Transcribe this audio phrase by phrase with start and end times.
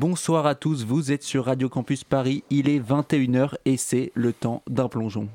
[0.00, 4.32] Bonsoir à tous, vous êtes sur Radio Campus Paris, il est 21h et c'est le
[4.32, 5.28] temps d'un plongeon.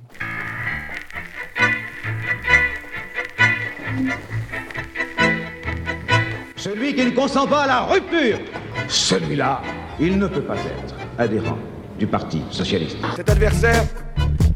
[6.55, 8.39] Celui qui ne consent pas à la rupture,
[8.87, 9.61] celui-là,
[9.99, 11.59] il ne peut pas être adhérent
[11.99, 12.97] du Parti socialiste.
[13.15, 13.83] Cet adversaire,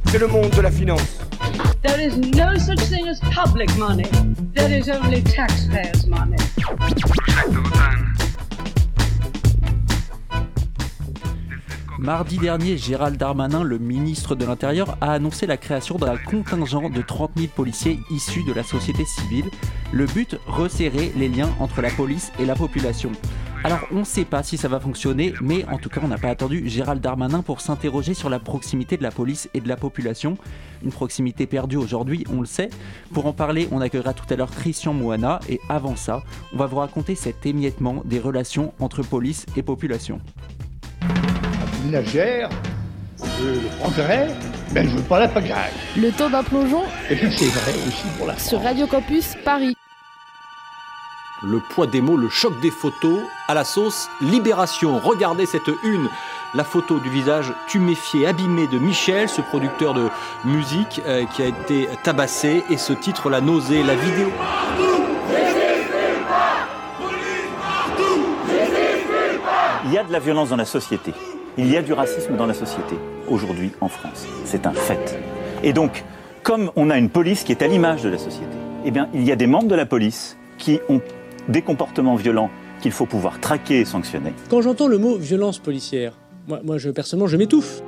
[0.08, 1.20] c'est le monde de la finance.
[1.84, 4.10] There is no such thing as public money.
[4.56, 6.38] There is only taxpayers' money.
[12.00, 17.02] Mardi dernier, Gérald Darmanin, le ministre de l'Intérieur, a annoncé la création d'un contingent de
[17.02, 19.50] 30 000 policiers issus de la société civile.
[19.92, 23.12] Le but, resserrer les liens entre la police et la population.
[23.66, 26.18] Alors on ne sait pas si ça va fonctionner, mais en tout cas on n'a
[26.18, 29.76] pas attendu Gérald Darmanin pour s'interroger sur la proximité de la police et de la
[29.76, 30.38] population.
[30.82, 32.70] Une proximité perdue aujourd'hui, on le sait.
[33.14, 36.24] Pour en parler, on accueillera tout à l'heure Christian Moana, et avant ça,
[36.54, 40.22] on va vous raconter cet émiettement des relations entre police et population
[41.86, 42.50] ménagère,
[43.42, 44.28] le progrès,
[44.74, 45.72] mais je veux pas la pagaille.
[45.98, 49.76] Le temps d'un plongeon Et c'est vrai aussi pour la sur Radio Campus Paris.
[51.42, 55.00] Le poids des mots, le choc des photos, à la sauce Libération.
[55.00, 56.10] Regardez cette une,
[56.54, 60.10] la photo du visage tuméfié, abîmé de Michel, ce producteur de
[60.44, 64.30] musique euh, qui a été tabassé, et ce titre, La nausée, la vidéo.
[69.86, 71.14] Il y a de la violence dans la société.
[71.58, 72.96] Il y a du racisme dans la société,
[73.28, 74.28] aujourd'hui en France.
[74.46, 75.20] C'est un fait.
[75.64, 76.04] Et donc,
[76.44, 78.56] comme on a une police qui est à l'image de la société,
[78.86, 81.02] eh bien, il y a des membres de la police qui ont
[81.48, 82.50] des comportements violents
[82.82, 84.34] qu'il faut pouvoir traquer et sanctionner.
[84.50, 86.14] Quand j'entends le mot violence policière,
[86.48, 87.82] moi, moi je, personnellement, je m'étouffe.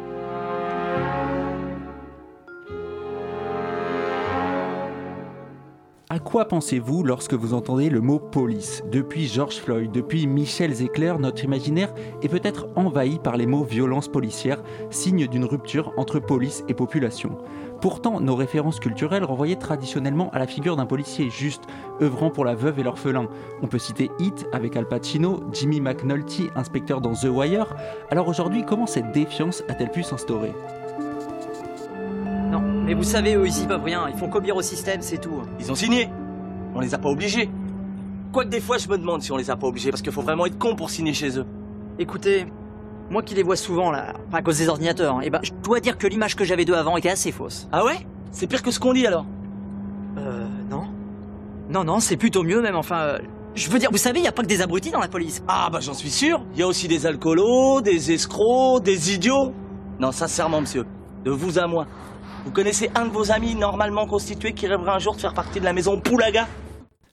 [6.13, 11.13] À quoi pensez-vous lorsque vous entendez le mot police Depuis George Floyd, depuis Michel Zecler,
[11.17, 16.65] notre imaginaire est peut-être envahi par les mots violence policière, signe d'une rupture entre police
[16.67, 17.37] et population.
[17.79, 21.63] Pourtant, nos références culturelles renvoyaient traditionnellement à la figure d'un policier juste,
[22.01, 23.29] œuvrant pour la veuve et l'orphelin.
[23.61, 27.73] On peut citer Hit avec Al Pacino, Jimmy McNulty, inspecteur dans The Wire.
[28.09, 30.51] Alors aujourd'hui, comment cette défiance a-t-elle pu s'instaurer?
[32.91, 34.09] Mais vous savez, eux, ils y peuvent rien.
[34.09, 35.43] Ils font qu'obéir au système, c'est tout.
[35.61, 36.09] Ils ont signé.
[36.75, 37.49] On les a pas obligés.
[38.33, 40.21] Quoique des fois, je me demande si on les a pas obligés, parce qu'il faut
[40.21, 41.45] vraiment être con pour signer chez eux.
[41.99, 42.47] Écoutez,
[43.09, 45.97] moi qui les vois souvent, là, à cause des ordinateurs, et ben, je dois dire
[45.97, 47.69] que l'image que j'avais d'eux avant était assez fausse.
[47.71, 48.05] Ah ouais?
[48.31, 49.25] C'est pire que ce qu'on dit alors
[50.17, 50.83] Euh, non.
[51.69, 52.99] Non, non, c'est plutôt mieux même, enfin...
[53.03, 53.19] euh,
[53.55, 55.41] je veux dire, vous savez, il y a pas que des abrutis dans la police.
[55.47, 56.41] Ah bah j'en suis sûr.
[56.55, 59.53] Il y a aussi des alcoolos, des escrocs, des idiots.
[59.97, 60.85] Non, sincèrement, monsieur,
[61.23, 61.85] de vous à moi.
[62.43, 65.59] Vous connaissez un de vos amis normalement constitué qui rêverait un jour de faire partie
[65.59, 66.47] de la maison Poulaga?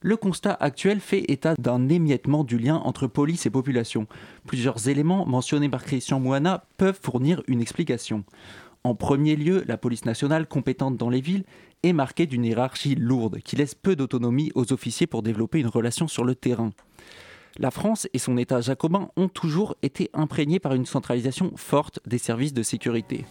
[0.01, 4.07] Le constat actuel fait état d'un émiettement du lien entre police et population.
[4.47, 8.23] Plusieurs éléments mentionnés par Christian Moana peuvent fournir une explication.
[8.83, 11.43] En premier lieu, la police nationale compétente dans les villes
[11.83, 16.07] est marquée d'une hiérarchie lourde qui laisse peu d'autonomie aux officiers pour développer une relation
[16.07, 16.71] sur le terrain.
[17.57, 22.17] La France et son État jacobin ont toujours été imprégnés par une centralisation forte des
[22.17, 23.25] services de sécurité.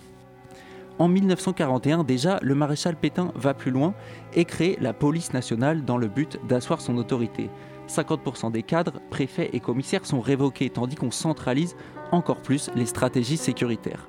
[0.98, 3.94] En 1941 déjà, le maréchal Pétain va plus loin
[4.34, 7.50] et crée la police nationale dans le but d'asseoir son autorité.
[7.88, 11.76] 50% des cadres, préfets et commissaires sont révoqués tandis qu'on centralise
[12.10, 14.09] encore plus les stratégies sécuritaires.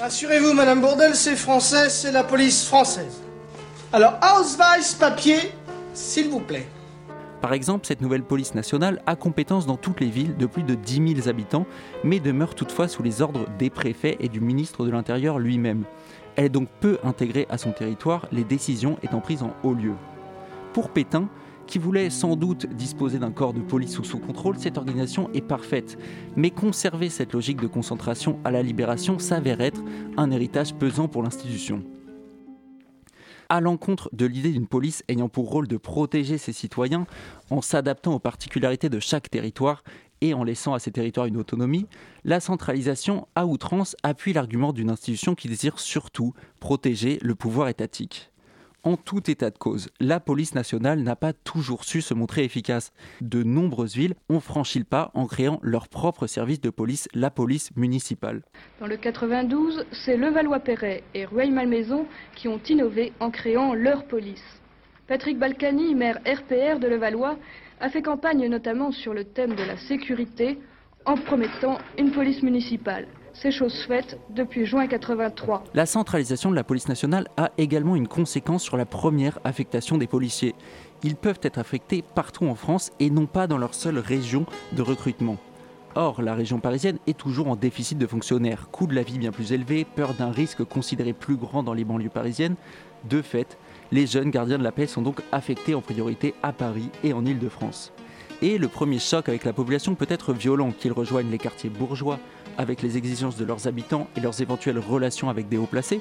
[0.00, 3.20] Rassurez-vous, Madame Bourdel, c'est français, c'est la police française.
[3.92, 5.38] Alors, Ausweis papier,
[5.92, 6.66] s'il vous plaît.
[7.40, 10.74] Par exemple, cette nouvelle police nationale a compétence dans toutes les villes de plus de
[10.74, 11.66] 10 000 habitants,
[12.02, 15.84] mais demeure toutefois sous les ordres des préfets et du ministre de l'Intérieur lui-même.
[16.36, 19.94] Elle est donc peu intégrée à son territoire, les décisions étant prises en haut lieu.
[20.74, 21.28] Pour Pétain,
[21.66, 25.40] qui voulait sans doute disposer d'un corps de police sous son contrôle, cette organisation est
[25.40, 25.98] parfaite.
[26.36, 29.82] Mais conserver cette logique de concentration à la libération s'avère être
[30.16, 31.82] un héritage pesant pour l'institution.
[33.48, 37.06] À l'encontre de l'idée d'une police ayant pour rôle de protéger ses citoyens
[37.50, 39.84] en s'adaptant aux particularités de chaque territoire
[40.20, 41.86] et en laissant à ces territoires une autonomie,
[42.24, 48.30] la centralisation à outrance appuie l'argument d'une institution qui désire surtout protéger le pouvoir étatique.
[48.86, 52.92] En tout état de cause, la police nationale n'a pas toujours su se montrer efficace.
[53.20, 57.30] De nombreuses villes ont franchi le pas en créant leur propre service de police, la
[57.30, 58.42] police municipale.
[58.78, 64.44] Dans le 92, c'est Levallois-Perret et Rueil-Malmaison qui ont innové en créant leur police.
[65.08, 67.36] Patrick Balkany, maire RPR de Levallois,
[67.80, 70.58] a fait campagne notamment sur le thème de la sécurité
[71.04, 73.06] en promettant une police municipale.
[73.34, 75.64] C'est chose faite depuis juin 83.
[75.74, 80.06] La centralisation de la police nationale a également une conséquence sur la première affectation des
[80.06, 80.54] policiers.
[81.02, 84.80] Ils peuvent être affectés partout en France et non pas dans leur seule région de
[84.80, 85.36] recrutement.
[85.94, 89.32] Or, la région parisienne est toujours en déficit de fonctionnaires, coût de la vie bien
[89.32, 92.56] plus élevé, peur d'un risque considéré plus grand dans les banlieues parisiennes.
[93.04, 93.58] De fait,
[93.92, 97.24] les jeunes gardiens de la paix sont donc affectés en priorité à Paris et en
[97.24, 97.92] Île-de-France.
[98.42, 102.18] Et le premier choc avec la population peut être violent, qu'ils rejoignent les quartiers bourgeois
[102.58, 106.00] avec les exigences de leurs habitants et leurs éventuelles relations avec des hauts placés,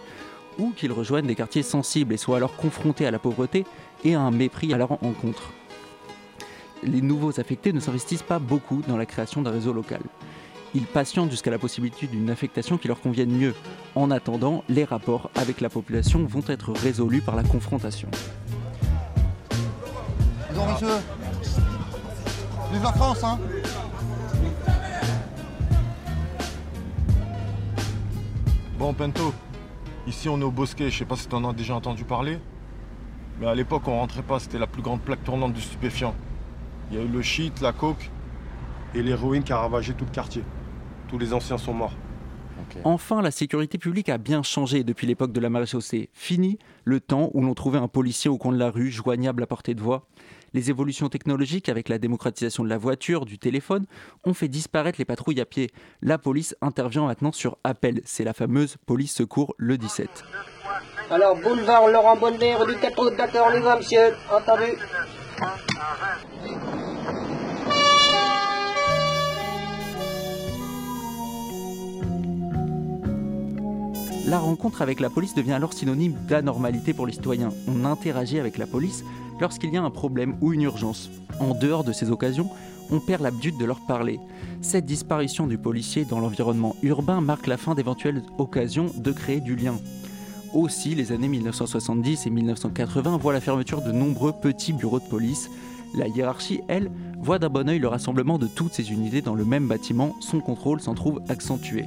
[0.57, 3.65] ou qu'ils rejoignent des quartiers sensibles et soient alors confrontés à la pauvreté
[4.03, 5.51] et à un mépris à leur encontre.
[6.83, 10.01] Les nouveaux affectés ne s'investissent pas beaucoup dans la création d'un réseau local.
[10.75, 13.55] Ils patientent jusqu'à la possibilité d'une affectation qui leur convienne mieux.
[13.95, 18.09] En attendant, les rapports avec la population vont être résolus par la confrontation.
[20.53, 20.87] Bonjour monsieur.
[22.73, 23.39] Vive la France, hein
[28.77, 29.33] Bon, Pento,
[30.07, 32.37] ici on est au Bosquet, je sais pas si t'en as déjà entendu parler.
[33.39, 36.13] Mais à l'époque, on rentrait pas, c'était la plus grande plaque tournante du stupéfiant.
[36.91, 38.11] Il y a eu le shit, la coke
[38.93, 40.43] et l'héroïne qui a ravagé tout le quartier.
[41.07, 41.93] Tous les anciens sont morts.
[42.83, 46.09] Enfin, la sécurité publique a bien changé depuis l'époque de la maréchaussée.
[46.13, 49.47] Fini le temps où l'on trouvait un policier au coin de la rue, joignable à
[49.47, 50.07] portée de voix.
[50.53, 53.85] Les évolutions technologiques avec la démocratisation de la voiture, du téléphone,
[54.23, 55.69] ont fait disparaître les patrouilles à pied.
[56.01, 58.01] La police intervient maintenant sur appel.
[58.05, 60.23] C'est la fameuse police secours le 17.
[61.11, 64.13] Alors, boulevard Laurent Bonnet, rue du 4 août, d'accord, les voix, monsieur.
[64.31, 64.71] Entendu.
[74.27, 77.49] La rencontre avec la police devient alors synonyme d'anormalité pour les citoyens.
[77.67, 79.03] On interagit avec la police
[79.39, 81.11] lorsqu'il y a un problème ou une urgence.
[81.39, 82.49] En dehors de ces occasions,
[82.89, 84.19] on perd l'habitude de leur parler.
[84.61, 89.55] Cette disparition du policier dans l'environnement urbain marque la fin d'éventuelles occasions de créer du
[89.55, 89.75] lien.
[90.55, 95.51] Aussi, les années 1970 et 1980 voient la fermeture de nombreux petits bureaux de police.
[95.93, 96.89] La hiérarchie, elle,
[97.19, 100.39] voit d'un bon oeil le rassemblement de toutes ces unités dans le même bâtiment, son
[100.39, 101.85] contrôle s'en trouve accentué.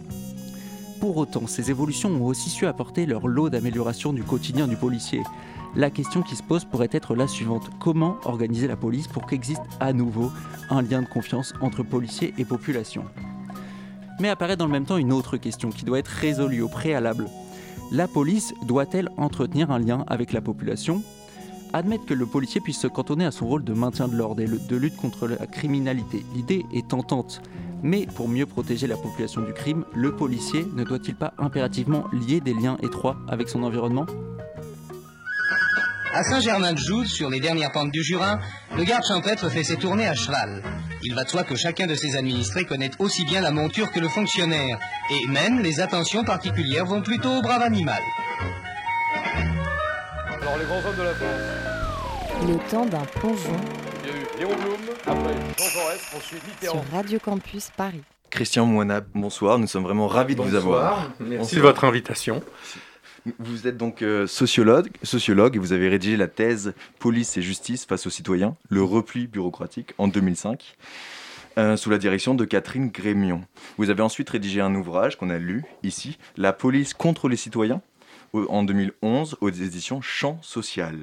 [1.00, 5.22] Pour autant, ces évolutions ont aussi su apporter leur lot d'amélioration du quotidien du policier.
[5.76, 7.70] La question qui se pose pourrait être la suivante.
[7.78, 10.32] Comment organiser la police pour qu'existe à nouveau
[10.70, 13.04] un lien de confiance entre policiers et population?
[14.18, 17.28] Mais apparaît dans le même temps une autre question qui doit être résolue au préalable.
[17.92, 21.02] La police doit-elle entretenir un lien avec la population?
[21.72, 24.48] Admettre que le policier puisse se cantonner à son rôle de maintien de l'ordre et
[24.48, 26.24] de lutte contre la criminalité.
[26.34, 27.40] L'idée est tentante.
[27.82, 32.40] Mais pour mieux protéger la population du crime, le policier ne doit-il pas impérativement lier
[32.40, 34.06] des liens étroits avec son environnement?
[36.12, 38.40] À Saint-Germain-de-Joude, sur les dernières pentes du Jura,
[38.76, 40.62] le garde champêtre fait ses tournées à cheval.
[41.02, 44.00] Il va de soi que chacun de ses administrés connaît aussi bien la monture que
[44.00, 44.78] le fonctionnaire,
[45.10, 48.02] et même les attentions particulières vont plutôt au brave animal.
[50.42, 52.48] Alors les grands hommes de la France.
[52.48, 53.60] Le temps d'un plongeon
[54.38, 56.82] Léon Blum, après Jean Jaurès, ensuite Mitterrand.
[56.85, 58.02] sur Radio Campus Paris.
[58.31, 59.58] Christian Moina, bonsoir.
[59.58, 61.11] Nous sommes vraiment ravis de vous avoir.
[61.19, 62.43] Merci de votre invitation.
[63.40, 67.85] Vous êtes donc euh, sociologue, sociologue et vous avez rédigé la thèse Police et justice
[67.85, 70.76] face aux citoyens, le repli bureaucratique en 2005,
[71.58, 73.43] euh, sous la direction de Catherine Grémion.
[73.76, 77.82] Vous avez ensuite rédigé un ouvrage qu'on a lu ici, La police contre les citoyens,
[78.32, 80.96] en 2011 aux éditions Champ Social.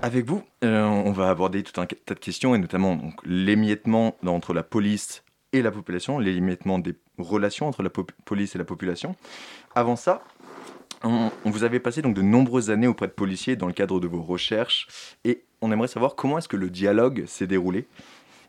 [0.00, 4.52] Avec vous, euh, on va aborder tout un tas de questions et notamment l'émiettement entre
[4.52, 5.22] la police
[5.54, 7.88] et la population, l'émiettement des relations entre la
[8.26, 9.16] police et la population.
[9.74, 10.22] Avant ça,
[11.02, 14.06] on vous avez passé donc de nombreuses années auprès de policiers dans le cadre de
[14.06, 14.86] vos recherches
[15.24, 17.88] et on aimerait savoir comment est-ce que le dialogue s'est déroulé.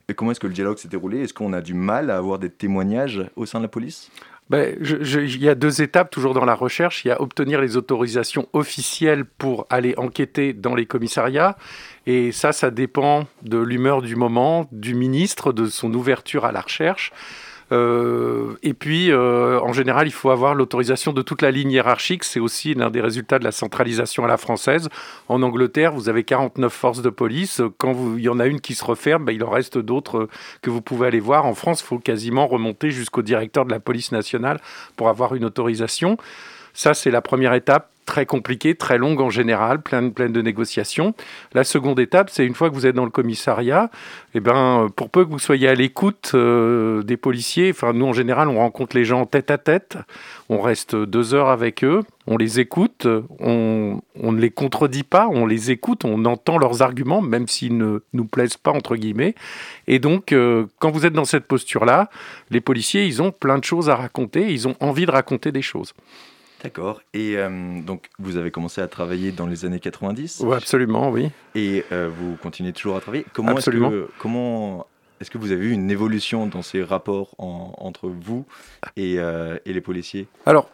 [0.09, 1.21] Et comment est-ce que le dialogue s'est déroulé?
[1.21, 4.09] Est-ce qu'on a du mal à avoir des témoignages au sein de la police?
[4.49, 7.03] Ben, je- je- Il y a deux étapes toujours dans la recherche.
[7.03, 11.57] Il y a obtenir les autorisations officielles pour aller enquêter dans les commissariats.
[12.05, 16.61] Et ça, ça dépend de l'humeur du moment, du ministre, de son ouverture à la
[16.61, 17.11] recherche.
[17.71, 22.23] Euh, et puis, euh, en général, il faut avoir l'autorisation de toute la ligne hiérarchique.
[22.23, 24.89] C'est aussi l'un des résultats de la centralisation à la française.
[25.27, 27.61] En Angleterre, vous avez 49 forces de police.
[27.77, 30.29] Quand il y en a une qui se referme, ben, il en reste d'autres euh,
[30.61, 31.45] que vous pouvez aller voir.
[31.45, 34.59] En France, il faut quasiment remonter jusqu'au directeur de la police nationale
[34.95, 36.17] pour avoir une autorisation.
[36.73, 41.13] Ça, c'est la première étape, très compliquée, très longue en général, pleine, de négociations.
[41.53, 43.91] La seconde étape, c'est une fois que vous êtes dans le commissariat,
[44.33, 48.13] eh ben, pour peu que vous soyez à l'écoute euh, des policiers, enfin, nous, en
[48.13, 49.97] général, on rencontre les gens tête à tête,
[50.49, 53.05] on reste deux heures avec eux, on les écoute,
[53.39, 57.77] on, on ne les contredit pas, on les écoute, on entend leurs arguments, même s'ils
[57.77, 59.35] ne nous plaisent pas, entre guillemets.
[59.87, 62.09] Et donc, euh, quand vous êtes dans cette posture-là,
[62.51, 65.61] les policiers, ils ont plein de choses à raconter, ils ont envie de raconter des
[65.61, 65.93] choses.
[66.63, 67.01] D'accord.
[67.13, 71.29] Et euh, donc, vous avez commencé à travailler dans les années 90 Oui, absolument, oui.
[71.55, 73.25] Et euh, vous continuez toujours à travailler.
[73.33, 73.89] Comment Absolument.
[73.91, 74.87] que- comment
[75.19, 78.45] est-ce que vous avez vu une évolution dans ces rapports en- entre vous
[78.95, 80.27] et, euh, et les policiers?
[80.45, 80.69] Alors,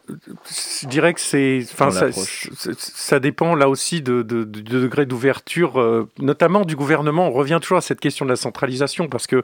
[0.82, 5.06] je dirais que c'est, enfin, ça, ça- dépend là aussi de, de- de- de degré
[5.06, 7.28] d'ouverture, euh, notamment du gouvernement.
[7.28, 9.44] On revient toujours à cette question de la centralisation parce que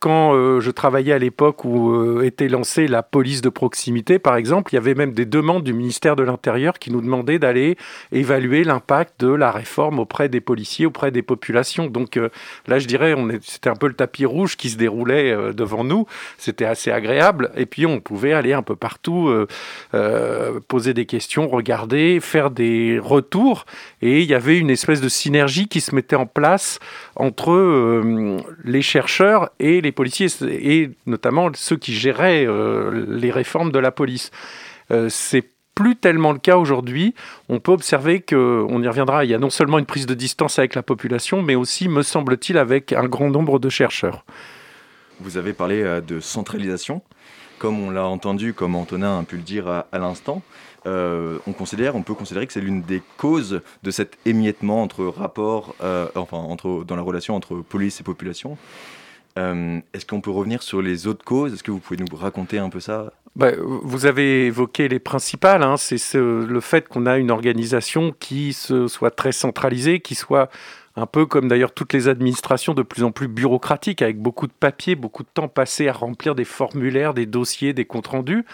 [0.00, 4.36] quand euh, je travaillais à l'époque où euh, était lancée la police de proximité, par
[4.36, 7.76] exemple, il y avait même des demandes du ministère de l'Intérieur qui nous demandaient d'aller
[8.10, 11.86] évaluer l'impact de la réforme auprès des policiers, auprès des populations.
[11.86, 12.30] Donc euh,
[12.66, 16.06] là, je dirais, c'était un peu le tapis rouge qui se déroulait devant nous.
[16.38, 17.50] C'était assez agréable.
[17.54, 19.30] Et puis, on pouvait aller un peu partout,
[20.68, 23.66] poser des questions, regarder, faire des retours.
[24.00, 26.78] Et il y avait une espèce de synergie qui se mettait en place
[27.16, 28.02] entre
[28.64, 33.90] les chercheurs et les policiers, et notamment ceux qui géraient euh, les réformes de la
[33.90, 34.30] police.
[34.90, 35.44] Euh, c'est
[35.74, 37.14] plus tellement le cas aujourd'hui.
[37.48, 40.14] On peut observer que, on y reviendra, il y a non seulement une prise de
[40.14, 44.24] distance avec la population, mais aussi, me semble-t-il, avec un grand nombre de chercheurs.
[45.20, 47.02] Vous avez parlé euh, de centralisation,
[47.58, 50.42] comme on l'a entendu, comme Antonin a pu le dire à, l'instant.
[50.86, 55.04] euh, on considère, on peut considérer que c'est l'une des causes de cet émiettement entre
[55.04, 58.56] rapports, euh, enfin entre dans la relation entre police et population.
[59.40, 61.52] Euh, Est-ce qu'on peut revenir sur les autres causes?
[61.54, 63.12] Est-ce que vous pouvez nous raconter un peu ça?
[63.36, 65.62] Bah, vous avez évoqué les principales.
[65.62, 65.76] hein.
[65.76, 70.50] C'est ce- le fait qu'on a une organisation qui soit très centralisée, qui soit
[70.96, 74.52] un peu comme d'ailleurs toutes les administrations de plus en plus bureaucratiques, avec beaucoup de
[74.52, 78.44] papiers, beaucoup de temps passé à remplir des formulaires, des dossiers, des comptes rendus.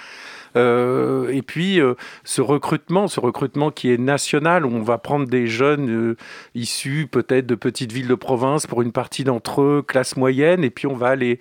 [0.56, 1.94] Euh, et puis euh,
[2.25, 6.16] ce recrutement, ce recrutement qui est national, où on va prendre des jeunes euh,
[6.54, 10.70] issus peut-être de petites villes de province pour une partie d'entre eux, classe moyenne, et
[10.70, 11.38] puis on va les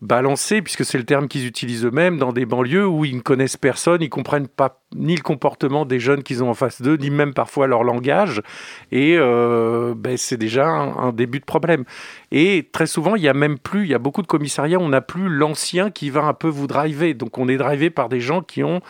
[0.00, 3.56] balancer, puisque c'est le terme qu'ils utilisent eux-mêmes, dans des banlieues où ils ne connaissent
[3.56, 7.10] personne, ils comprennent pas ni le comportement des jeunes qu'ils ont en face d'eux, ni
[7.10, 8.42] même parfois leur langage.
[8.92, 11.84] Et euh, ben, c'est déjà un, un début de problème.
[12.30, 14.88] Et très souvent, il y a même plus, il y a beaucoup de commissariats, on
[14.88, 17.14] n'a plus l'ancien qui va un peu vous driver.
[17.14, 18.80] Donc on est drivé par des gens qui ont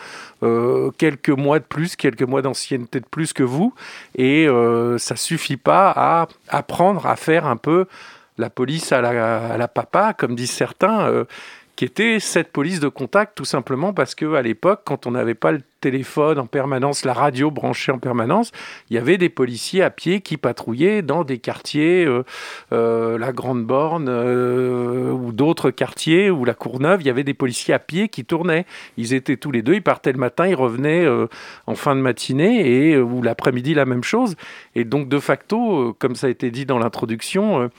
[0.43, 3.73] euh, quelques mois de plus, quelques mois d'ancienneté de plus que vous.
[4.15, 7.87] Et euh, ça suffit pas à apprendre à faire un peu
[8.39, 11.25] la police à la, papa, comme disent certains, euh,
[11.75, 15.35] qui était cette police de contact, tout simplement parce que à l'époque, quand on n'avait
[15.35, 18.51] pas le téléphone en permanence, la radio branchée en permanence,
[18.89, 22.23] il y avait des policiers à pied qui patrouillaient dans des quartiers, euh,
[22.73, 27.73] euh, la Grande Borne ou d'autres quartiers, ou la Courneuve, il y avait des policiers
[27.73, 28.65] à pied qui tournaient.
[28.97, 31.07] Ils étaient tous les deux, ils partaient le matin, ils revenaient
[31.67, 34.35] en fin de matinée, et, ou l'après-midi, la même chose.
[34.75, 37.69] Et donc, de facto, comme ça a été dit dans l'introduction,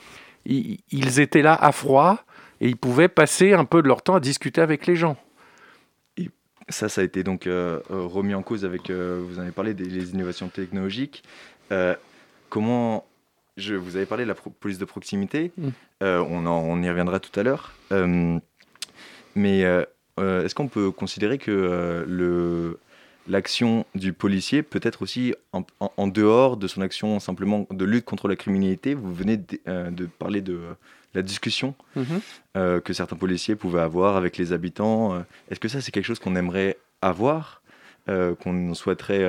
[0.45, 2.23] ils, étaient là à froid
[2.59, 5.17] et ils pouvaient passer un peu de leur temps à discuter avec les gens.
[6.69, 9.51] Ça, ça a été donc euh, euh, remis en cause avec, euh, vous en avez
[9.51, 11.23] parlé des les innovations technologiques.
[11.71, 11.95] Euh,
[12.49, 13.05] comment,
[13.57, 15.69] je, vous avez parlé de la police de proximité, Mm.
[16.03, 17.73] On, en- on y reviendra tout à l'heure.
[19.35, 22.79] Mais est-ce qu'on peut considérer que le,
[23.27, 27.85] l'action du policier peut être aussi en, en- en dehors de son action simplement de
[27.85, 30.73] lutte contre la criminalité Vous venez de, euh, de parler de euh,
[31.13, 32.21] la discussion Mhm.
[32.57, 35.23] euh, que certains policiers pouvaient avoir avec les habitants.
[35.49, 37.61] Est-ce que ça, c'est quelque chose qu'on aimerait avoir,
[38.07, 39.25] qu'on souhaiterait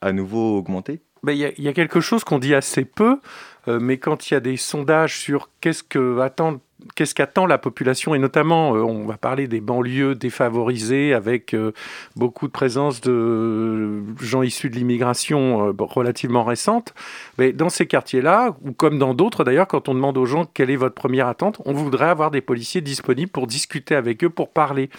[0.00, 1.00] à nouveau augmenter?
[1.22, 3.18] Ben, Il y, y a quelque chose qu'on dit assez peu,
[3.66, 6.60] mais quand il y a des sondages sur qu'est-ce que attend
[6.94, 11.72] qu'est-ce qu'attend la population, et notamment, euh, on va parler des banlieues défavorisées avec euh,
[12.16, 16.94] beaucoup de présence de gens issus de l'immigration euh, relativement récente.
[17.38, 20.70] Mais dans ces quartiers-là, ou comme dans d'autres d'ailleurs, quand on demande aux gens quelle
[20.70, 24.50] est votre première attente, on voudrait avoir des policiers disponibles pour discuter avec eux, pour
[24.50, 24.90] parler.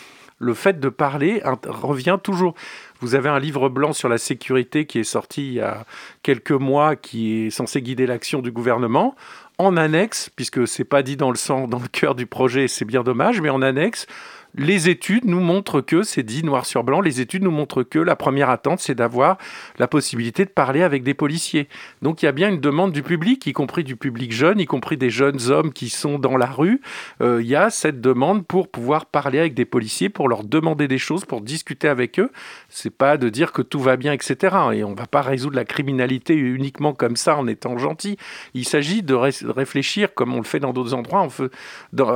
[0.41, 2.55] Le fait de parler revient toujours.
[3.01, 5.85] Vous avez un livre blanc sur la sécurité qui est sorti il y a
[6.23, 9.15] quelques mois, qui est censé guider l'action du gouvernement.
[9.61, 12.85] En annexe, puisque c'est pas dit dans le sang, dans le cœur du projet, c'est
[12.85, 14.07] bien dommage, mais en annexe,
[14.55, 17.99] les études nous montrent que, c'est dit noir sur blanc, les études nous montrent que
[17.99, 19.37] la première attente, c'est d'avoir
[19.77, 21.67] la possibilité de parler avec des policiers.
[22.01, 24.65] Donc il y a bien une demande du public, y compris du public jeune, y
[24.65, 26.81] compris des jeunes hommes qui sont dans la rue.
[27.21, 30.87] Euh, Il y a cette demande pour pouvoir parler avec des policiers, pour leur demander
[30.87, 32.31] des choses, pour discuter avec eux.
[32.69, 34.55] C'est pas de dire que tout va bien, etc.
[34.73, 38.17] Et on va pas résoudre la criminalité uniquement comme ça en étant gentil.
[38.55, 41.27] Il s'agit de ré- réfléchir, comme on le fait dans d'autres endroits,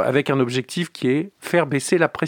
[0.04, 2.23] avec un objectif qui est faire baisser la pression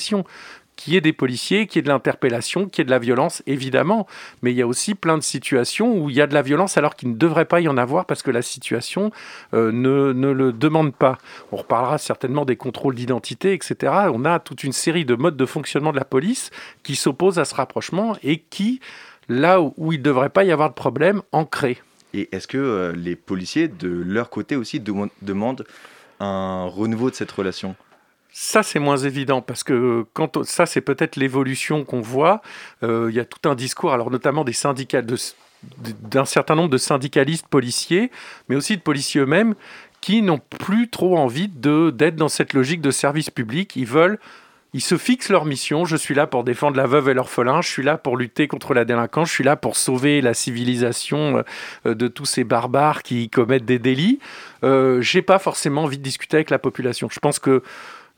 [0.75, 3.00] qu'il y ait des policiers, qu'il y ait de l'interpellation, qu'il y ait de la
[3.00, 4.08] violence, évidemment.
[4.42, 6.78] Mais il y a aussi plein de situations où il y a de la violence
[6.78, 9.12] alors qu'il ne devrait pas y en avoir parce que la situation
[9.54, 11.18] euh, ne, ne le demande pas.
[11.52, 13.94] On reparlera certainement des contrôles d'identité, etc.
[14.14, 16.52] On a toute une série de modes de fonctionnement de la police
[16.84, 18.80] qui s'opposent à ce rapprochement et qui,
[19.30, 21.82] là où, il ne devrait pas y avoir de problème, en créent.
[22.14, 25.66] Et est-ce que euh, les policiers, de leur côté aussi, demandent
[26.20, 27.75] un renouveau de cette relation?
[28.38, 32.42] Ça, c'est moins évident parce que quand ça, c'est peut-être l'évolution qu'on voit.
[32.84, 36.77] Euh, il y a tout un discours, alors notamment des syndicats, d'un certain nombre de
[36.77, 38.12] syndicalistes policiers,
[38.50, 39.56] mais aussi de policiers eux-mêmes,
[40.01, 43.74] qui n'ont plus trop envie d'être dans cette logique de service public.
[43.77, 44.20] Ils veulent
[44.74, 45.86] ils se fixent leur mission.
[45.86, 47.62] Je suis là pour défendre la veuve et l'orphelin.
[47.62, 49.30] Je suis là pour lutter contre la délinquance.
[49.30, 51.46] Je suis là pour sauver la civilisation
[51.86, 54.20] euh, de tous ces barbares qui commettent des délits.
[54.65, 57.08] Euh, J'ai pas forcément envie de discuter avec la population.
[57.10, 57.63] Je pense que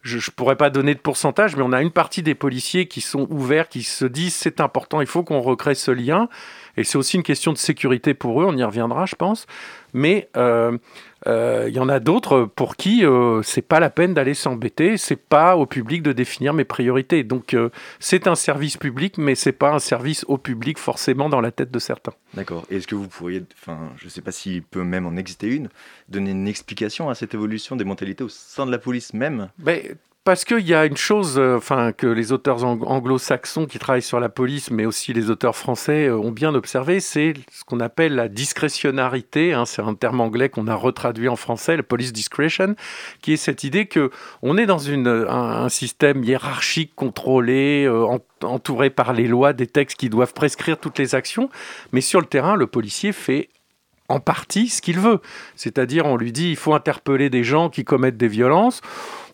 [0.07, 3.01] je ne pourrais pas donner de pourcentage, mais on a une partie des policiers qui
[3.01, 6.29] sont ouverts, qui se disent c'est important, il faut qu'on recrée ce lien.
[6.77, 9.47] Et c'est aussi une question de sécurité pour eux, on y reviendra, je pense.
[9.93, 10.77] Mais euh,
[11.25, 14.97] euh, il y en a d'autres pour qui euh, c'est pas la peine d'aller s'embêter,
[14.97, 17.23] c'est pas au public de définir mes priorités.
[17.23, 17.69] Donc euh,
[17.99, 21.71] c'est un service public, mais c'est pas un service au public forcément dans la tête
[21.71, 22.13] de certains.
[22.33, 22.65] D'accord.
[22.69, 25.69] Est-ce que vous pourriez, enfin, je sais pas s'il peut même en exister une,
[26.09, 29.49] donner une explication à cette évolution des mentalités au sein de la police même?
[29.57, 29.81] Ben,
[30.27, 34.19] parce qu'il y a une chose, euh, enfin que les auteurs anglo-saxons qui travaillent sur
[34.19, 38.13] la police, mais aussi les auteurs français euh, ont bien observé, c'est ce qu'on appelle
[38.13, 39.53] la discrétionnarité.
[39.53, 42.75] Hein, c'est un terme anglais qu'on a retraduit en français, le police discretion,
[43.21, 48.89] qui est cette idée que on est dans une, un, système hiérarchique, contrôlé, euh, entouré
[48.89, 51.49] par les lois, des textes qui doivent prescrire toutes les actions,
[51.93, 53.47] mais sur le terrain, le policier fait
[54.09, 55.21] en partie ce qu'il veut.
[55.55, 58.81] C'est-à-dire, on lui dit, il faut interpeller des gens qui commettent des violences.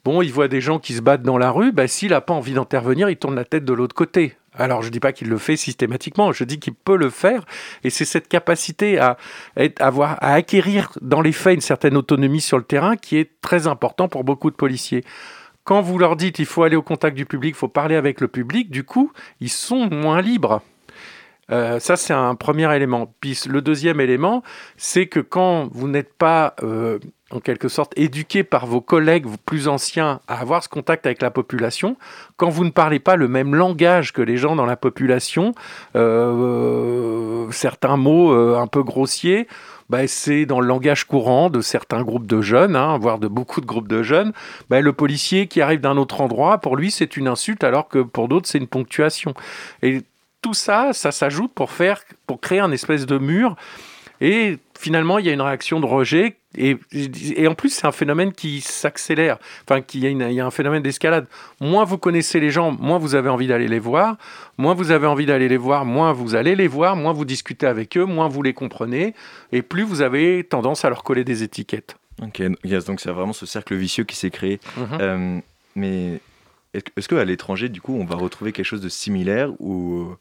[0.05, 2.33] Bon, il voit des gens qui se battent dans la rue, bah, s'il n'a pas
[2.33, 4.35] envie d'intervenir, il tourne la tête de l'autre côté.
[4.53, 7.45] Alors, je ne dis pas qu'il le fait systématiquement, je dis qu'il peut le faire,
[7.85, 9.17] et c'est cette capacité à,
[9.79, 13.65] avoir, à acquérir dans les faits une certaine autonomie sur le terrain qui est très
[13.65, 15.05] important pour beaucoup de policiers.
[15.63, 18.19] Quand vous leur dites il faut aller au contact du public, il faut parler avec
[18.19, 20.61] le public, du coup, ils sont moins libres.
[21.49, 23.13] Euh, ça, c'est un premier élément.
[23.21, 24.43] Puis le deuxième élément,
[24.75, 26.99] c'est que quand vous n'êtes pas euh,
[27.33, 31.31] en quelque sorte éduqué par vos collègues plus anciens à avoir ce contact avec la
[31.31, 31.97] population,
[32.37, 35.53] quand vous ne parlez pas le même langage que les gens dans la population,
[35.95, 39.47] euh, certains mots euh, un peu grossiers,
[39.89, 43.61] bah, c'est dans le langage courant de certains groupes de jeunes, hein, voire de beaucoup
[43.61, 44.31] de groupes de jeunes.
[44.69, 47.99] Bah, le policier qui arrive d'un autre endroit, pour lui, c'est une insulte, alors que
[47.99, 49.33] pour d'autres, c'est une ponctuation.
[49.81, 50.03] Et
[50.41, 53.55] tout ça, ça s'ajoute pour faire, pour créer un espèce de mur
[54.21, 56.37] et finalement, il y a une réaction de rejet.
[56.55, 56.77] Et,
[57.35, 59.39] et en plus, c'est un phénomène qui s'accélère.
[59.67, 61.25] Enfin, il y, a il y a un phénomène d'escalade.
[61.59, 64.17] Moins vous connaissez les gens, moins vous avez envie d'aller les voir.
[64.57, 66.95] Moins vous avez envie d'aller les voir, moins vous allez les voir.
[66.95, 69.15] Moins vous discutez avec eux, moins vous les comprenez.
[69.51, 71.95] Et plus vous avez tendance à leur coller des étiquettes.
[72.21, 72.41] Ok,
[72.85, 74.59] donc c'est vraiment ce cercle vicieux qui s'est créé.
[74.77, 74.87] Mhm.
[75.01, 75.39] Euh,
[75.75, 76.19] mais
[76.73, 80.15] est-ce qu'à l'étranger, du coup, on va retrouver quelque chose de similaire ou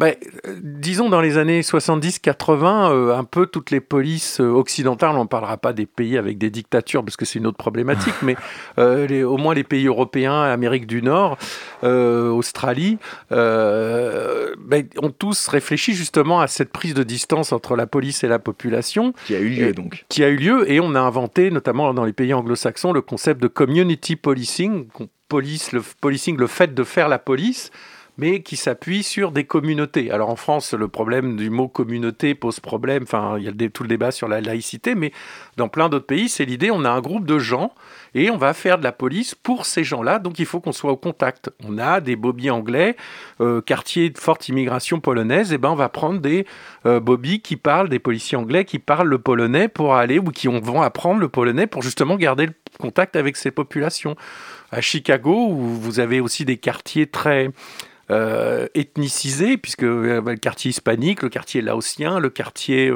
[0.00, 0.14] euh,
[0.62, 5.28] disons dans les années 70-80, euh, un peu toutes les polices euh, occidentales, on ne
[5.28, 8.36] parlera pas des pays avec des dictatures parce que c'est une autre problématique, mais
[8.78, 11.36] les, au moins les pays européens, Amérique du Nord,
[11.82, 12.98] Australie,
[13.30, 18.38] ben, ont tous réfléchi justement à cette prise de distance entre la police et la
[18.38, 19.12] population.
[19.26, 20.04] Qui a eu lieu donc.
[20.08, 23.42] Qui a eu lieu et on a inventé, notamment dans les pays anglo-saxons, le concept
[23.42, 24.86] de community policing,
[25.28, 27.70] police, le policing, le fait de faire la police
[28.18, 30.10] mais qui s'appuie sur des communautés.
[30.10, 33.82] Alors en France, le problème du mot communauté pose problème, enfin il y a tout
[33.82, 35.12] le débat sur la laïcité, mais
[35.56, 37.72] dans plein d'autres pays, c'est l'idée, on a un groupe de gens
[38.14, 40.92] et on va faire de la police pour ces gens-là, donc il faut qu'on soit
[40.92, 41.50] au contact.
[41.64, 42.96] On a des bobbies anglais,
[43.40, 46.46] euh, quartier de forte immigration polonaise, et ben on va prendre des
[46.86, 47.00] euh,
[47.42, 51.20] qui parlent, des policiers anglais qui parlent le polonais pour aller, ou qui vont apprendre
[51.20, 54.16] le polonais pour justement garder le contact avec ces populations.
[54.70, 57.50] À Chicago, où vous avez aussi des quartiers très
[58.10, 58.68] euh,
[59.62, 62.92] puisque euh, le quartier hispanique, le quartier laotien, le quartier,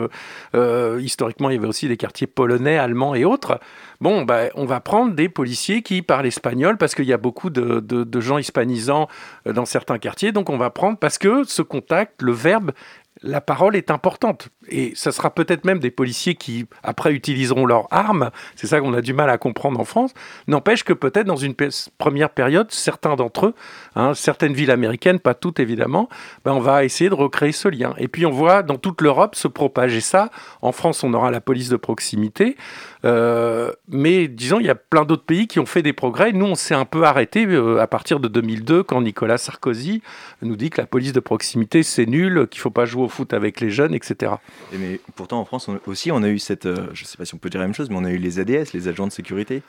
[0.55, 3.61] euh, historiquement, il y avait aussi des quartiers polonais, allemands et autres.
[4.01, 7.51] Bon, ben, on va prendre des policiers qui parlent espagnol, parce qu'il y a beaucoup
[7.51, 9.09] de gens hispanisants
[9.47, 12.73] dans certains quartiers, donc on va prendre, parce que ce contact, le verbe
[13.23, 14.49] la parole est importante.
[14.69, 18.31] Et ce sera peut-être même des policiers qui, après, utiliseront leurs armes.
[18.57, 20.13] C'est ça qu'on a du mal à comprendre en France.
[20.49, 21.55] N'empêche que peut-être dans une
[21.99, 23.55] première période, certains d'entre eux,
[23.95, 26.09] hein, certaines villes américaines, pas toutes évidemment,
[26.45, 27.95] ben on va essayer de recréer ce lien.
[27.99, 30.31] Et puis on voit dans toute l'Europe se propager ça.
[30.63, 32.57] En France, on aura la police de proximité.
[33.05, 36.33] Euh, mais disons, il y a plein d'autres pays qui ont fait des progrès.
[36.33, 40.03] Nous, on s'est un peu arrêté euh, à partir de 2002 quand Nicolas Sarkozy
[40.43, 43.09] nous dit que la police de proximité, c'est nul, qu'il ne faut pas jouer au
[43.09, 44.33] foot avec les jeunes, etc.
[44.73, 47.25] Et mais pourtant, en France aussi, on a eu cette, euh, je ne sais pas
[47.25, 49.07] si on peut dire la même chose, mais on a eu les ADS, les agents
[49.07, 49.63] de sécurité.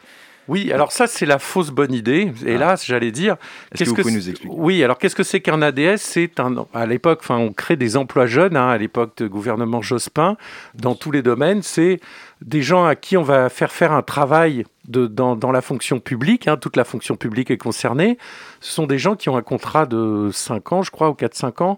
[0.48, 2.32] Oui, alors ça c'est la fausse bonne idée.
[2.46, 3.36] Hélas, j'allais dire.
[3.76, 4.56] Qu'est-ce que, vous pouvez nous expliquer?
[4.58, 7.98] Oui, alors qu'est-ce que c'est qu'un ADS C'est un à l'époque, enfin, on crée des
[7.98, 8.56] emplois jeunes.
[8.56, 10.38] Hein, à l'époque de gouvernement Jospin,
[10.74, 12.00] dans tous les domaines, c'est
[12.42, 16.56] des gens à qui on va faire faire un travail dans, la fonction publique, hein,
[16.56, 18.18] toute la fonction publique est concernée.
[18.62, 21.62] Ce sont des gens qui ont un contrat de 5 ans, je crois, ou 4-5
[21.62, 21.78] ans,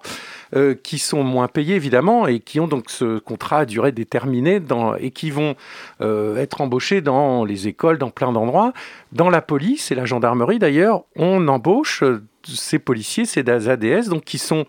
[0.56, 4.62] euh, qui sont moins payés évidemment et qui ont donc ce contrat à durée déterminée
[5.00, 5.56] et qui vont
[6.02, 8.74] euh, être embauchés dans les écoles, dans plein d'endroits.
[9.12, 14.24] Dans la police et la gendarmerie d'ailleurs, on embauche euh, ces policiers, ces ADS, donc
[14.24, 14.65] qui sont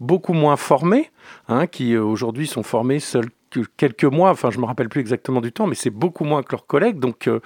[0.00, 1.10] beaucoup moins formés,
[1.48, 3.28] hein, qui aujourd'hui sont formés seuls
[3.76, 6.42] quelques mois, enfin je ne me rappelle plus exactement du temps, mais c'est beaucoup moins
[6.42, 6.98] que leurs collègues.
[6.98, 7.40] Donc euh,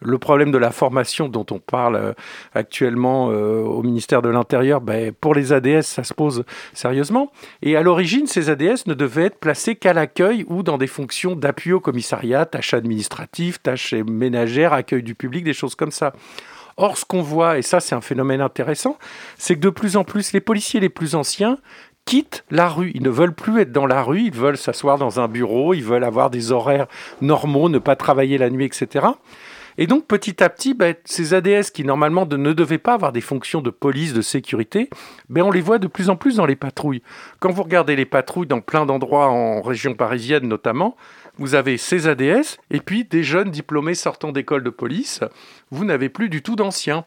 [0.00, 2.12] le problème de la formation dont on parle euh,
[2.54, 7.32] actuellement euh, au ministère de l'Intérieur, ben, pour les ADS, ça se pose sérieusement.
[7.62, 11.34] Et à l'origine, ces ADS ne devaient être placés qu'à l'accueil ou dans des fonctions
[11.34, 16.12] d'appui au commissariat, tâches administratives, tâches ménagères, accueil du public, des choses comme ça.
[16.80, 18.98] Or, ce qu'on voit, et ça c'est un phénomène intéressant,
[19.36, 21.58] c'est que de plus en plus, les policiers les plus anciens
[22.08, 22.90] quittent la rue.
[22.94, 25.84] Ils ne veulent plus être dans la rue, ils veulent s'asseoir dans un bureau, ils
[25.84, 26.86] veulent avoir des horaires
[27.20, 29.08] normaux, ne pas travailler la nuit, etc.
[29.76, 33.20] Et donc petit à petit, ben, ces ADS qui normalement ne devaient pas avoir des
[33.20, 34.88] fonctions de police, de sécurité,
[35.28, 37.02] ben, on les voit de plus en plus dans les patrouilles.
[37.40, 40.96] Quand vous regardez les patrouilles dans plein d'endroits en région parisienne notamment,
[41.36, 45.20] vous avez ces ADS et puis des jeunes diplômés sortant d'école de police.
[45.70, 47.04] Vous n'avez plus du tout d'anciens.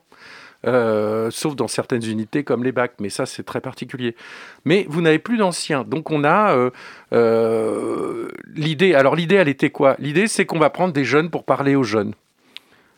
[0.67, 4.15] Euh, sauf dans certaines unités comme les bacs, mais ça c'est très particulier.
[4.63, 6.69] Mais vous n'avez plus d'anciens, donc on a euh,
[7.13, 8.93] euh, l'idée.
[8.93, 9.95] Alors l'idée, elle était quoi?
[9.97, 12.13] L'idée, c'est qu'on va prendre des jeunes pour parler aux jeunes.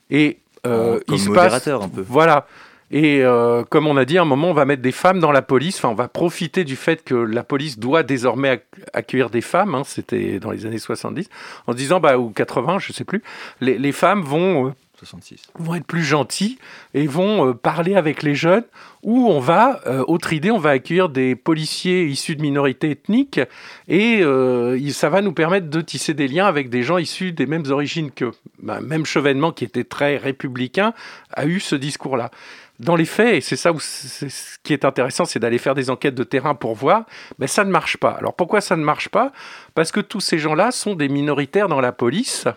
[0.10, 2.04] Et euh, il se passe, un peu.
[2.08, 2.48] Voilà.
[2.92, 5.32] Et euh, comme on a dit, à un moment, on va mettre des femmes dans
[5.32, 5.78] la police.
[5.78, 9.74] Enfin, on va profiter du fait que la police doit désormais accueillir des femmes.
[9.74, 11.28] Hein, C'était dans les années 70,
[11.66, 13.24] en se disant, bah, ou 80, je sais plus.
[13.62, 15.48] Les, les femmes vont 66.
[15.58, 16.60] vont être plus gentils
[16.94, 18.64] et vont euh, parler avec les jeunes.
[19.02, 23.42] Ou on va, euh, autre idée, on va accueillir des policiers issus de minorités ethniques
[23.88, 27.46] et euh, ça va nous permettre de tisser des liens avec des gens issus des
[27.46, 28.32] mêmes origines qu'eux.
[28.62, 30.94] Bah, même Chevènement, qui était très républicain,
[31.34, 32.32] a eu ce discours-là.
[32.80, 34.26] Dans les faits, et c'est ça où ce
[34.64, 37.06] qui est intéressant, c'est d'aller faire des enquêtes de terrain pour voir,
[37.38, 38.12] mais ça ne marche pas.
[38.12, 39.32] Alors pourquoi ça ne marche pas?
[39.76, 42.48] Parce que tous ces gens-là sont des minoritaires dans la police.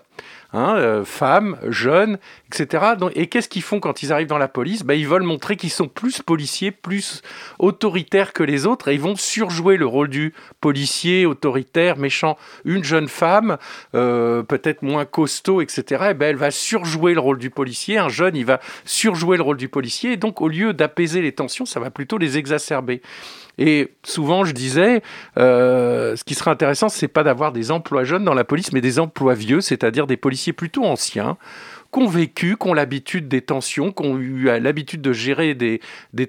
[0.53, 2.95] Hein, euh, femmes, jeunes, etc.
[3.15, 4.85] Et qu'est-ce qu'ils font quand ils arrivent dans la police?
[4.85, 7.23] Ben, Ils veulent montrer qu'ils sont plus policiers, plus
[7.59, 12.39] autoritaires que les autres, et ils vont surjouer le rôle du policier, autoritaire, méchant.
[12.65, 13.59] Une jeune femme,
[13.95, 17.99] euh, peut-être moins costaud, etc., et ben, elle va surjouer le rôle du policier.
[17.99, 21.33] Un jeune, il va surjouer le rôle du policier, et donc au lieu d'apaiser les
[21.33, 23.03] tensions, ça va plutôt les exacerber.
[23.59, 25.03] Et souvent, je disais,
[25.39, 28.81] euh, ce qui serait intéressant, c'est pas d'avoir des emplois jeunes dans la police, mais
[28.81, 31.39] des emplois vieux, c'est-à-dire des policiers plutôt anciens,
[31.93, 35.81] qui ont vécu, qui ont l'habitude des tensions, qui ont eu l'habitude de gérer des,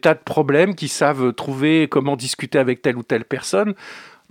[0.01, 3.73] tas de problèmes, qui savent trouver comment discuter avec telle ou telle personne.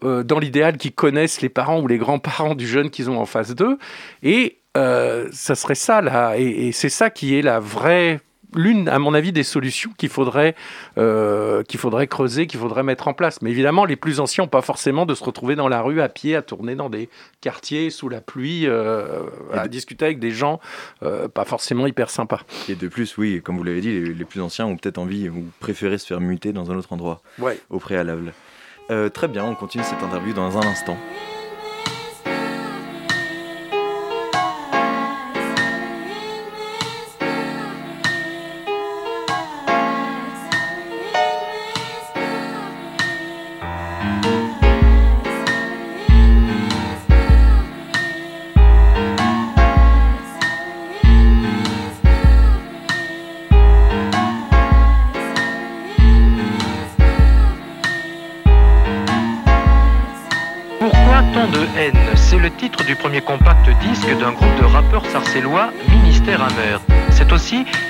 [0.05, 3.25] Euh, dans l'idéal, qui connaissent les parents ou les grands-parents du jeune qu'ils ont en
[3.25, 3.79] face d'eux.
[4.23, 6.37] Et euh, ça serait ça, là.
[6.37, 8.21] Et c'est ça qui est la vraie
[8.55, 10.55] l'une, à mon avis, des solutions qu'il faudrait,
[10.99, 13.43] euh, qu'il faudrait creuser, qu'il faudrait mettre en place.
[13.43, 16.09] Mais évidemment, les plus anciens n'ont pas forcément de se retrouver dans la rue à
[16.09, 17.09] pied, à tourner dans des
[17.41, 20.61] quartiers sous la pluie, euh, à discuter avec des gens
[21.03, 22.43] euh, pas forcément hyper sympas.
[22.69, 25.29] Et de plus, oui, comme vous l'avez dit, les, les, plus anciens ont peut-être envie
[25.29, 27.59] ou préféré se faire muter dans un autre endroit ouais.
[27.71, 28.33] au préalable.
[29.13, 30.97] Très bien, on continue cette interview dans un instant.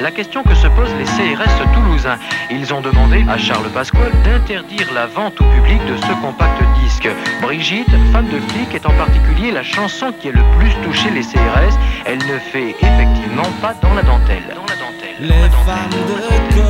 [0.06, 2.18] La question que se posent les CRS toulousains.
[2.48, 7.08] Ils ont demandé à Charles Pasquale d'interdire la vente au public de ce compact disque.
[7.42, 11.22] Brigitte, femme de flic, est en particulier la chanson qui a le plus touché les
[11.22, 11.76] CRS.
[12.04, 14.44] Elle ne fait effectivement pas dans la dentelle.
[14.54, 15.16] Dans la dentelle.
[15.18, 16.62] Les la femmes de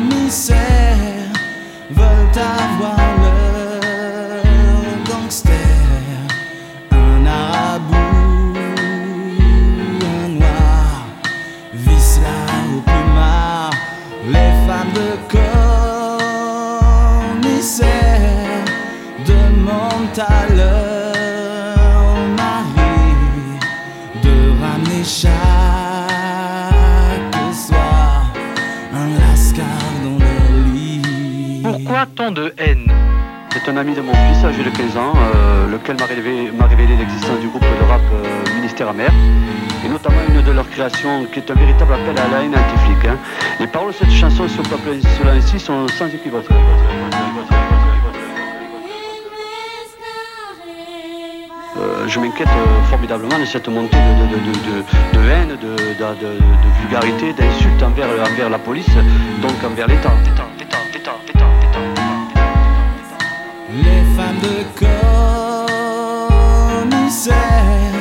[0.00, 0.56] commissaire
[1.92, 3.07] veulent avoir
[32.28, 32.92] tant de haine
[33.52, 36.66] c'est un ami de mon fils âgé de 15 ans, euh, lequel m'a révélé, m'a
[36.66, 39.10] révélé l'existence du groupe de rap euh, Ministère Amer,
[39.84, 43.06] et notamment une de leurs créations qui est un véritable appel à la haine anti-flic.
[43.06, 43.16] hein.
[43.58, 46.44] Les paroles de cette chanson sur Peuple cela ici sont sans équivoque.
[51.78, 52.48] Euh, je m'inquiète
[52.90, 57.32] formidablement de cette montée de, de- de- de- de haine, de, de- de- de vulgarité,
[57.32, 58.88] d'insultes envers, envers la police,
[59.40, 60.12] donc envers l'État.
[63.84, 64.56] Les femmes de
[66.80, 67.94] commissaire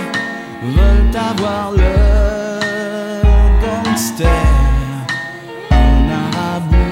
[0.64, 1.96] veulent avoir le
[3.62, 4.46] gangster.
[5.72, 6.90] Un arabou,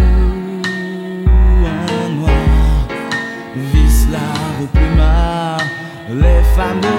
[1.66, 2.88] un noir,
[3.56, 4.20] visse la.
[6.08, 6.95] Les femmes de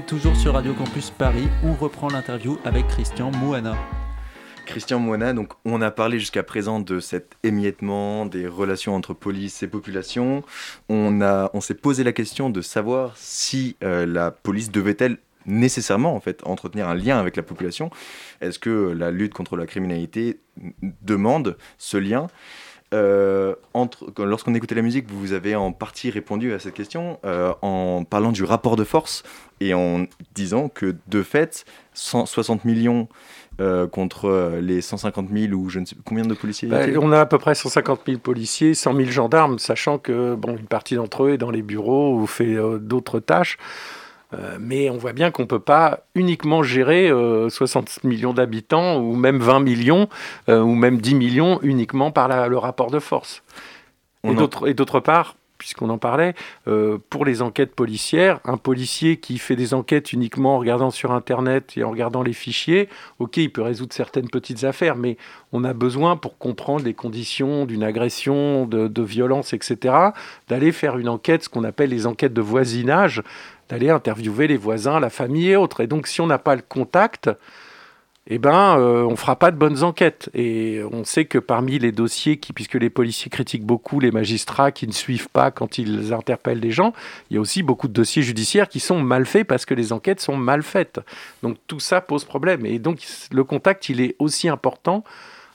[0.00, 3.76] toujours sur Radio Campus Paris, où on reprend l'interview avec Christian Mouana.
[4.64, 9.62] Christian Moina, donc on a parlé jusqu'à présent de cet émiettement des relations entre police
[9.62, 10.44] et population.
[10.88, 11.20] On,
[11.52, 16.40] on s'est posé la question de savoir si euh, la police devait-elle nécessairement en fait
[16.46, 17.90] entretenir un lien avec la population.
[18.40, 20.40] Est-ce que la lutte contre la criminalité
[21.02, 22.28] demande ce lien?
[22.92, 23.54] Euh,
[24.18, 28.32] lorsqu'on écoutait la musique, vous avez en partie répondu à cette question euh, en parlant
[28.32, 29.22] du rapport de force
[29.60, 33.08] et en disant que de fait, 160 millions
[33.60, 37.20] euh, contre les 150 000 ou je ne sais combien de policiers Bah, on a
[37.20, 41.24] à peu près 150 000 policiers, 100 000 gendarmes, sachant que bon, une partie d'entre
[41.24, 43.58] eux est dans les bureaux ou fait d'autres tâches.
[44.34, 48.98] Euh, mais on voit bien qu'on ne peut pas uniquement gérer euh, 60 millions d'habitants
[48.98, 50.08] ou même 20 millions
[50.48, 53.42] euh, ou même 10 millions uniquement par la- le rapport de force.
[54.24, 56.34] On Et d'autre et d'autre part, puisqu'on en parlait,
[56.66, 61.12] euh, pour les enquêtes policières, un policier qui fait des enquêtes uniquement en regardant sur
[61.12, 65.16] Internet et en regardant les fichiers, ok, il peut résoudre certaines petites affaires, mais
[65.52, 69.94] on a besoin, pour comprendre les conditions d'une agression, de, de violence, etc.,
[70.48, 73.22] d'aller faire une enquête, ce qu'on appelle les enquêtes de voisinage,
[73.72, 75.80] d'aller interviewer les voisins, la famille et autres.
[75.80, 77.30] Et donc, si on n'a pas le contact,
[78.26, 80.28] eh ben, euh, on fera pas de bonnes enquêtes.
[80.34, 84.72] Et on sait que parmi les dossiers, qui, puisque les policiers critiquent beaucoup les magistrats
[84.72, 86.92] qui ne suivent pas quand ils interpellent des gens,
[87.30, 89.94] il y a aussi beaucoup de dossiers judiciaires qui sont mal faits parce que les
[89.94, 91.00] enquêtes sont mal faites.
[91.42, 92.66] Donc tout ça pose problème.
[92.66, 92.98] Et donc
[93.30, 95.02] le contact, il est aussi important,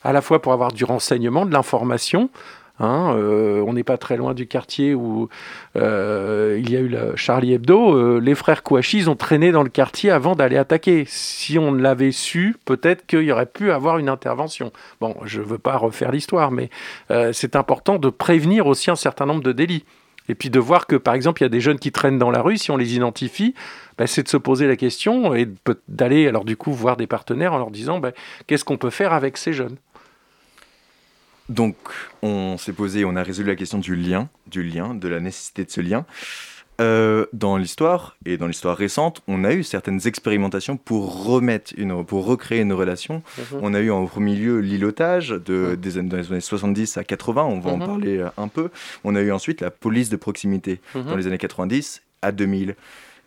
[0.04, 2.32] à la fois pour avoir du renseignement, de l'information.
[2.80, 5.30] Hein, euh, on n'est pas très loin du quartier où
[5.76, 7.96] euh, il y a eu Charlie Hebdo.
[7.96, 11.06] euh, les frères Kouachi, ont traîné dans le quartier avant d'aller attaquer.
[11.08, 14.72] Si on l'avait su, peut-être qu'il y aurait pu avoir une intervention.
[15.02, 16.70] Bon, je ne veux pas refaire l'histoire, mais
[17.32, 19.84] c'est important de prévenir aussi un certain nombre de délits.
[20.30, 22.32] Et puis de voir que, par exemple, il y a des jeunes qui traînent dans
[22.32, 23.54] la rue, si on les identifie,
[23.98, 25.48] bah, c'est de se poser la question et
[25.88, 28.12] d'aller, alors du coup, voir des partenaires en leur disant bah,
[28.46, 29.78] qu'est-ce qu'on peut faire avec ces jeunes?
[31.50, 31.76] Donc,
[32.22, 35.64] on s'est posé, on a résolu la question du lien, du lien, de la nécessité
[35.66, 36.06] de ce lien.
[36.80, 42.06] Euh, dans l'histoire et dans l'histoire récente, on a eu certaines expérimentations pour remettre une,
[42.06, 43.24] pour recréer une relation.
[43.38, 43.60] Mhm.
[43.64, 47.04] On a eu en premier lieu l'îlotage de, des années, dans les années 70 à
[47.04, 47.86] 80, on va en Mhm.
[47.88, 48.70] parler euh, un peu.
[49.04, 51.04] On a eu ensuite la police de proximité Mhm.
[51.06, 52.76] dans les années 90 à 2000.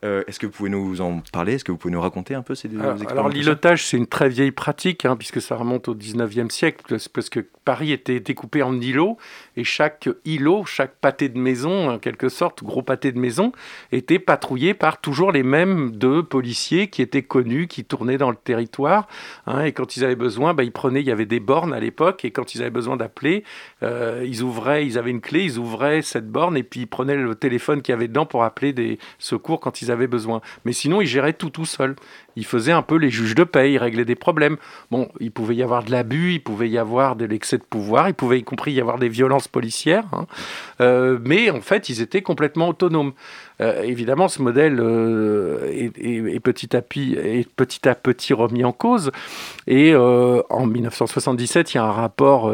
[0.03, 1.55] Euh, Est-ce que vous pouvez nous en parler?
[1.55, 4.29] Est-ce que vous pouvez nous raconter un peu ces deux Alors, l'îlotage, c'est une très
[4.29, 8.81] vieille pratique, hein, puisque ça remonte au 19e siècle, parce que Paris était découpé en
[8.81, 9.19] îlots,
[9.61, 13.53] et chaque îlot, chaque pâté de maison, en quelque sorte, gros pâté de maison,
[13.93, 18.37] était patrouillé par toujours les mêmes deux policiers qui étaient connus, qui tournaient dans le
[18.37, 19.07] territoire,
[19.47, 21.81] hein, et quand ils avaient besoin, bah, ils prenaient, il y avait des bornes à
[21.81, 23.45] l'époque, et quand ils avaient besoin d'appeler,
[23.83, 27.17] euh, ils ouvraient, ils avaient une clé, ils ouvraient cette borne, et puis ils prenaient
[27.17, 30.41] le téléphone qu'il y avait dedans pour appeler des secours quand ils avaient besoin.
[30.65, 31.97] Mais sinon, ils géraient tout tout seuls.
[32.37, 34.57] Ils faisaient un peu les juges de paix, ils réglaient des problèmes.
[34.91, 38.09] Bon, il pouvait y avoir de l'abus, il pouvait y avoir de l'excès de pouvoir,
[38.09, 40.27] il pouvait y compris y avoir des violences policières, hein.
[40.81, 43.13] Euh, mais en fait, ils étaient complètement autonomes.
[43.61, 49.11] Euh, évidemment, ce modèle euh, est, petit à petit, remis en cause.
[49.67, 52.51] Et en 1977, il y a un rapport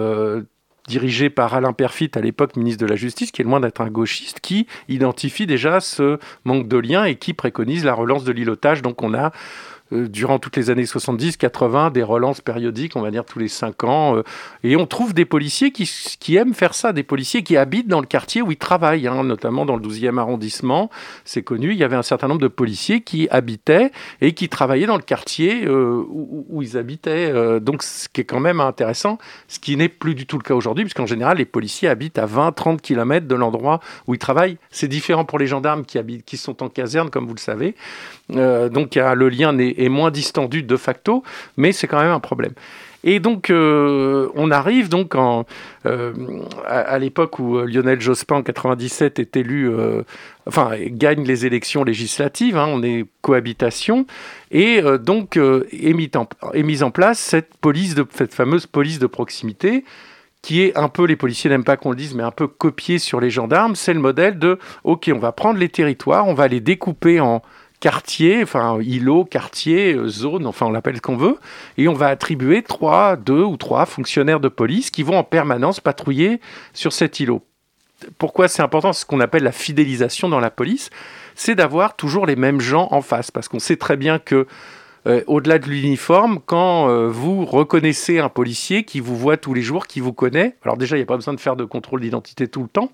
[0.89, 3.89] dirigé par Alain Perfit, à l'époque ministre de la Justice, qui est loin d'être un
[3.89, 8.83] gauchiste, qui identifie déjà ce manque de lien et qui préconise la relance de l'îlotage.
[8.83, 9.33] Donc on a
[9.93, 13.85] durant toutes les années 70, 80, des relances périodiques, on va dire tous les 5
[13.85, 14.17] ans.
[14.17, 14.23] euh,
[14.65, 18.01] et on trouve des policiers qui, qui aiment faire ça, des policiers qui habitent dans
[18.01, 20.91] le quartier où ils travaillent, hein, notamment dans le 12e arrondissement.
[21.25, 24.87] C'est connu, il y avait un certain nombre de policiers qui habitaient et qui travaillaient
[24.87, 27.31] dans le quartier euh, où, ils habitaient.
[27.33, 29.19] Euh, donc ce qui est quand même intéressant,
[29.49, 32.27] ce qui n'est plus du tout le cas aujourd'hui, puisqu'en général, les policiers habitent à
[32.27, 34.59] 20-30 km de l'endroit où ils travaillent.
[34.71, 37.75] C'est différent pour les gendarmes qui, habitent, qui sont en caserne, comme vous le savez.
[38.35, 41.23] Euh, donc le lien est, est moins distendu de facto,
[41.57, 42.53] mais c'est quand même un problème.
[43.07, 45.45] Et donc, euh, on arrive donc euh,
[46.67, 49.71] à, l'époque où euh, Lionel Jospin, en 97, est élu,
[50.45, 54.07] enfin, gagne les élections législatives, hein, on est cohabitation,
[54.51, 59.85] et donc est, mise en place cette, police de, cette fameuse police de proximité,
[60.43, 62.99] qui est un peu, les policiers n'aiment pas qu'on le dise, mais un peu copié
[62.99, 63.77] sur les gendarmes.
[63.77, 67.43] C'est le modèle de, OK, on va prendre les territoires, on va les découper en
[67.81, 71.37] quartiers, enfin îlots, quartiers, euh, zones, enfin on l'appelle ce qu'on veut,
[71.79, 75.81] et on va attribuer trois, deux ou trois fonctionnaires de police qui vont en permanence
[75.81, 76.41] patrouiller
[76.73, 77.43] sur cet îlot.
[78.19, 78.93] Pourquoi c'est important?
[78.93, 80.91] Ce qu'on appelle la fidélisation dans la police,
[81.35, 84.47] c'est d'avoir toujours les mêmes gens en face, parce qu'on sait très bien que
[85.07, 89.63] euh, au-delà de l'uniforme, quand euh, vous reconnaissez un policier qui vous voit tous les
[89.63, 92.01] jours, qui vous connaît, alors déjà, il n'y a pas besoin de faire de contrôle
[92.01, 92.91] d'identité tout le temps.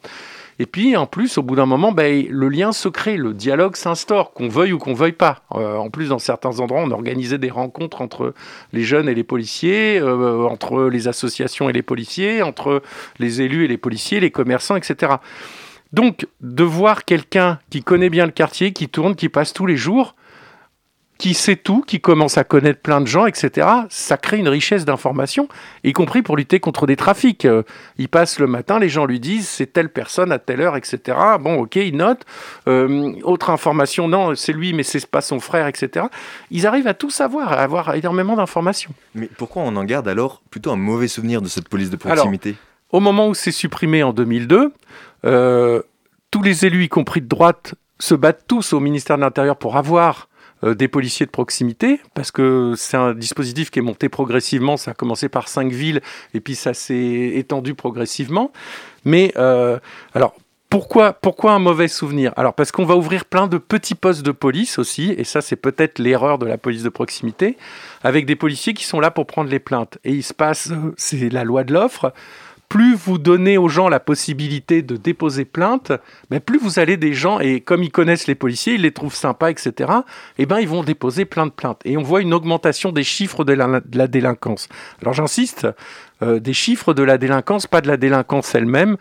[0.59, 3.77] Et puis, en plus, au bout d'un moment, ben, le lien se crée, le dialogue
[3.77, 5.43] s'instaure, qu'on veuille ou qu'on veuille pas.
[5.55, 8.35] Euh, en plus, dans certains endroits, on organisait des rencontres entre
[8.73, 12.83] les jeunes et les policiers, euh, entre les associations et les policiers, entre
[13.19, 15.15] les élus et les policiers, les commerçants, etc.
[15.93, 19.77] Donc, de voir quelqu'un qui connaît bien le quartier, qui tourne, qui passe tous les
[19.77, 20.15] jours,
[21.19, 24.85] qui sait tout, qui commence à connaître plein de gens, etc., ça crée une richesse
[24.85, 25.47] d'informations,
[25.85, 27.45] y compris pour lutter contre des trafics.
[27.45, 27.63] Euh,
[27.97, 31.17] il passe le matin, les gens lui disent c'est telle personne à telle heure, etc.
[31.41, 32.23] Bon, ok, il note.
[32.67, 36.07] Euh, autre information, non, c'est lui, mais c'est pas son frère, etc.
[36.51, 38.91] Ils arrivent à tout savoir, à avoir énormément d'informations.
[39.15, 42.57] Mais pourquoi on en garde alors plutôt un mauvais souvenir de cette police de proximité?
[42.91, 44.73] Au moment où c'est supprimé en 2002,
[45.25, 45.83] euh,
[46.31, 49.77] tous les élus, y compris de droite, se battent tous au ministère de l'Intérieur pour
[49.77, 50.29] avoir
[50.63, 54.77] des policiers de proximité, parce que c'est un dispositif qui est monté progressivement.
[54.77, 56.01] Ça a commencé par cinq villes,
[56.35, 58.53] et puis ça s'est étendu progressivement.
[59.05, 59.79] Mais euh,
[60.15, 60.35] alors,
[60.69, 62.33] pourquoi, pourquoi un mauvais souvenir?
[62.37, 65.57] Alors parce qu'on va ouvrir plein de petits postes de police aussi, et ça c'est
[65.57, 67.59] peut-être l'erreur de la police de proximité,
[68.03, 69.99] avec des policiers qui sont là pour prendre les plaintes.
[70.05, 72.15] Et il se passe, euh, c'est la loi de l'offre,
[72.73, 75.93] plus vous donnez aux gens la possibilité de déposer plainte,
[76.31, 79.15] mais plus vous allez des gens, et comme ils connaissent les policiers, ils les trouvent
[79.15, 79.93] sympas, etc.,
[80.39, 81.83] eh ben, ils vont déposer plein de plaintes.
[81.85, 84.71] Et on voit une augmentation des chiffres de la, délinquance.
[85.03, 85.69] Alors j'insiste,
[86.23, 88.97] euh, des chiffres de la délinquance, pas de la délinquance elle-même.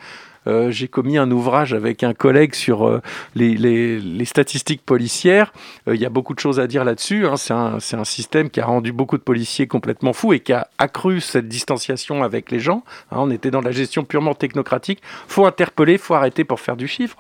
[0.47, 3.01] Euh, j'ai commis un ouvrage avec un collègue sur euh,
[3.35, 5.53] les, statistiques policières.
[5.87, 7.27] Euh, Il y a beaucoup de choses à dire là-dessus.
[7.27, 7.37] hein.
[7.37, 11.21] C'est un, système qui a rendu beaucoup de policiers complètement fous et qui a accru
[11.21, 12.83] cette distanciation avec les gens.
[13.11, 13.17] hein.
[13.19, 15.01] on était dans la gestion purement technocratique.
[15.27, 17.17] faut interpeller, faut arrêter pour faire du chiffre.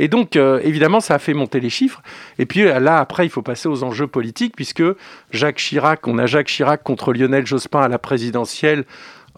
[0.00, 2.02] Et donc, évidemment, ça a fait monter les chiffres.
[2.38, 4.84] Et puis là, après, il faut passer aux enjeux politiques, puisque
[5.32, 8.84] Jacques Chirac, on a Jacques Chirac contre Lionel Jospin à la présidentielle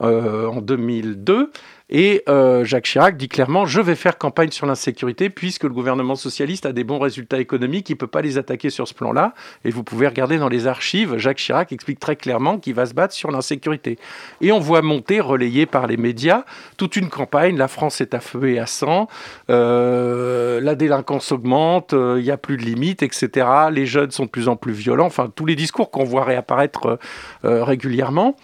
[0.01, 1.51] en 2002.
[1.91, 6.15] Et euh, Jacques Chirac dit clairement Je vais faire campagne sur l'insécurité puisque le gouvernement
[6.15, 9.35] socialiste a des bons résultats économiques, il ne peut pas les attaquer sur ce plan-là.
[9.65, 12.95] Et vous pouvez regarder dans les archives, Jacques Chirac explique très clairement qu'il va se
[12.95, 13.99] battre sur l'insécurité.
[14.41, 16.45] Et on voit monter, relayé par les médias,
[16.77, 19.09] toute une campagne La France est à feu et à sang,
[19.51, 23.47] euh, la délinquance augmente, euh, il n'y a plus de limites, etc.
[23.73, 26.99] Les jeunes sont de plus en plus violents, enfin tous les discours qu'on voit réapparaître
[27.45, 28.37] euh, régulièrement.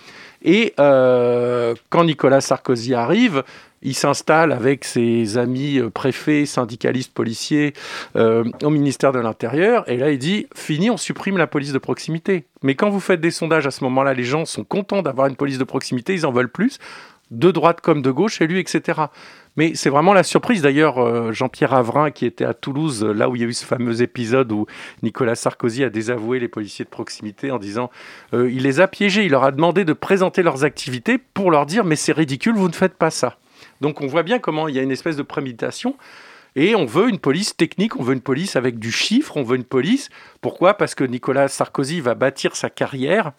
[0.42, 3.42] Et euh, quand Nicolas Sarkozy arrive,
[3.82, 7.72] il s'installe avec ses amis euh, préfets, syndicalistes, policiers
[8.16, 9.88] euh, au ministère de l'Intérieur.
[9.88, 12.46] Et là, il dit fini, on supprime la police de proximité.
[12.62, 15.36] Mais quand vous faites des sondages à ce moment-là, les gens sont contents d'avoir une
[15.36, 16.78] police de proximité, ils en veulent plus,
[17.30, 19.02] de droite comme de gauche, élu, etc.
[19.56, 20.62] Mais c'est vraiment la surprise.
[20.62, 23.54] D'ailleurs, euh, Jean-Pierre Avrin, qui était à Toulouse, euh, là où il y a eu
[23.54, 24.66] ce fameux épisode où
[25.02, 27.90] Nicolas Sarkozy a désavoué les policiers de proximité en disant
[28.34, 31.64] euh, il les a piégés, il leur a demandé de présenter leurs activités pour leur
[31.64, 33.38] dire mais c'est ridicule, vous ne faites pas ça.
[33.80, 35.96] Donc on voit bien comment il y a une espèce de préméditation.
[36.58, 39.56] Et on veut une police technique, on veut une police avec du chiffre, on veut
[39.56, 40.08] une police.
[40.40, 40.74] Pourquoi?
[40.74, 43.32] Parce que Nicolas Sarkozy va bâtir sa carrière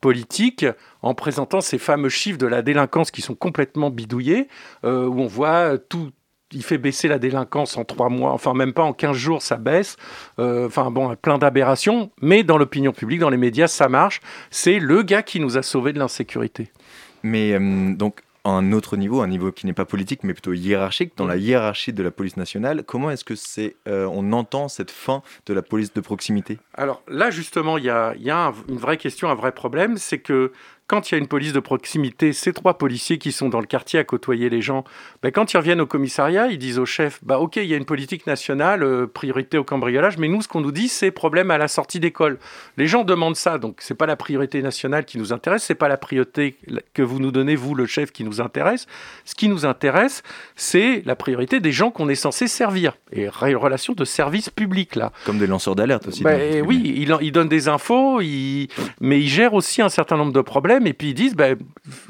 [0.00, 0.66] politique
[1.02, 4.48] en présentant ces fameux chiffres de la délinquance qui sont complètement bidouillés,
[4.84, 6.10] euh, où on voit tout.
[6.52, 9.56] Il fait baisser la délinquance en trois mois, enfin même pas en 15 jours, ça
[9.56, 9.96] baisse.
[10.40, 14.20] Euh, enfin bon, plein d'aberrations, mais dans l'opinion publique, dans les médias, ça marche.
[14.50, 16.72] C'est le gars qui nous a sauvés de l'insécurité.
[17.22, 20.52] Mais euh, donc, à un autre niveau, un niveau qui n'est pas politique mais plutôt
[20.52, 22.84] hiérarchique, dans la hiérarchie de la police nationale.
[22.86, 26.58] Comment est-ce que c'est, euh, on entend cette fin de la police de proximité?
[26.74, 29.52] Alors là, justement, il y a, il y a un- une vraie question, un vrai
[29.52, 30.52] problème, c'est que
[30.90, 33.66] quand il y a une police de proximité, ces trois policiers qui sont dans le
[33.66, 34.82] quartier à côtoyer les gens,
[35.22, 37.76] ben, quand ils reviennent au commissariat, ils disent au chef, bah ok, il y a
[37.76, 41.52] une politique nationale, euh, priorité au cambriolage, mais nous, ce qu'on nous dit, c'est problème
[41.52, 42.38] à la sortie d'école.
[42.76, 45.86] Les gens demandent ça, donc c'est pas la priorité nationale qui nous intéresse, c'est pas
[45.88, 46.56] la priorité
[46.92, 48.86] que vous nous donnez, vous, le chef, qui nous intéresse.
[49.24, 50.24] Ce qui nous intéresse,
[50.56, 52.96] c'est la priorité des gens qu'on est censé servir.
[53.12, 55.12] Et relation de service public, là.
[55.24, 56.24] Comme des lanceurs d'alerte aussi.
[56.24, 58.66] Dans votre oui, il, en- il donne des infos, il-
[59.00, 60.79] mais il gère aussi un certain nombre de problèmes.
[60.86, 61.48] Et puis ils disent, bah,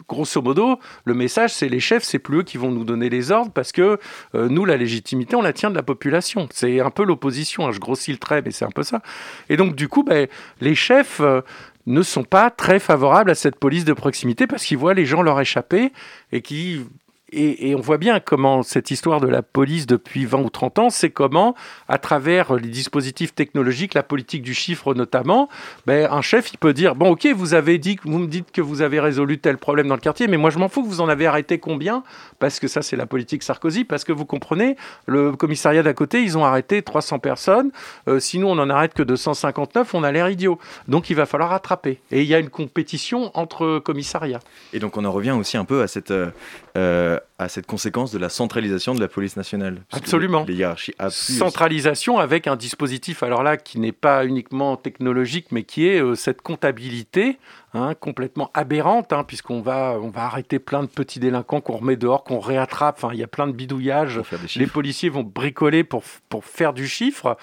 [0.09, 3.31] grosso modo, le message, c'est les chefs, c'est plus eux qui vont nous donner les
[3.31, 3.99] ordres parce que
[4.35, 6.49] euh, nous, la légitimité, on la tient de la population.
[6.53, 7.67] C'est un peu l'opposition.
[7.67, 9.03] hein, je grossis le trait, mais c'est un peu ça.
[9.49, 10.27] Et donc, du coup, bah,
[10.61, 11.21] les chefs.
[11.21, 11.43] euh,
[11.87, 15.23] ne sont pas très favorables à cette police de proximité parce qu'ils voient les gens
[15.23, 15.93] leur échapper
[16.31, 16.85] et qui
[17.33, 20.91] et, on voit bien comment cette histoire de la police depuis 20 ou 30 ans,
[20.91, 21.55] c'est comment,
[21.89, 25.49] à travers les dispositifs technologiques, la politique du chiffre notamment,
[25.87, 28.61] ben, un chef, il peut dire, bon ok, vous avez dit, vous me dites que
[28.61, 31.01] vous avez résolu tel problème dans le quartier, mais moi je m'en fous que vous
[31.01, 32.03] en avez arrêté combien,
[32.41, 34.77] parce que ça c'est la politique Sarkozy, parce que vous comprenez,
[35.07, 37.71] le commissariat d'à côté, ils ont arrêté 300 personnes,
[38.09, 40.59] euh, sinon on en arrête que 259, on a l'air idiot.
[40.89, 42.01] Donc il va falloir rattraper.
[42.11, 44.41] Et il y a une compétition entre commissariats.
[44.73, 46.31] Et donc on en revient aussi un peu à cette, euh,
[46.77, 49.83] euh, à cette conséquence de la centralisation de la police nationale.
[49.93, 50.45] Absolument.
[50.49, 51.35] Les hiérarchies aussi.
[51.35, 56.15] centralisation avec un dispositif, alors là, qui n'est pas uniquement technologique, mais qui est euh,
[56.15, 57.39] cette comptabilité
[57.75, 61.97] hein, complètement aberrante, hein, puisqu'on va, on va arrêter plein de petits délinquants qu'on remet
[61.97, 62.97] dehors, qu'on réattrape.
[63.03, 64.21] Enfin, il y a plein de bidouillages.
[64.57, 67.37] Les policiers vont bricoler pour, pour faire du chiffre,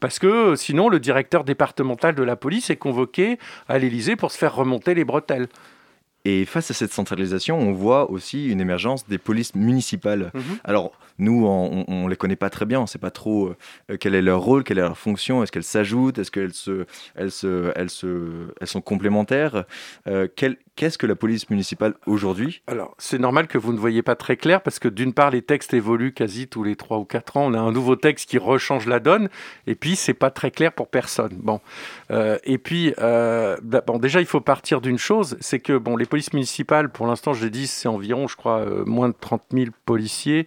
[0.00, 4.32] parce que euh, sinon, le directeur départemental de la police est convoqué à l'Élysée pour
[4.32, 5.48] se faire remonter les bretelles.
[6.26, 10.30] Et face à cette centralisation, on voit aussi une émergence des polices municipales.
[10.32, 10.42] Mhm.
[10.64, 13.54] Alors, nous, on ne les connaît pas très bien, on sait pas trop
[13.90, 16.86] euh, quel est leur rôle, quelle est leur fonction, est-ce qu'elles s'ajoutent, est-ce qu'elles se,
[17.14, 19.64] elles se, elles se, elles sont complémentaires?
[20.06, 20.26] Euh,
[20.76, 22.62] Qu'est-ce que la police municipale aujourd'hui?
[22.66, 25.40] Alors, c'est normal que vous ne voyez pas très clair parce que d'une part, les
[25.40, 27.46] textes évoluent quasi tous les 3 ou 4 ans.
[27.46, 29.28] On a un nouveau texte qui rechange la donne
[29.68, 31.36] et puis c'est pas très clair pour personne.
[31.36, 31.60] Bon,
[32.10, 35.96] Euh, et puis, euh, bah, bon, déjà, il faut partir d'une chose c'est que bon,
[35.96, 39.14] les polices municipales, pour l'instant, je l'ai dit, c'est environ, je crois, euh, moins de
[39.18, 40.46] 30 000 policiers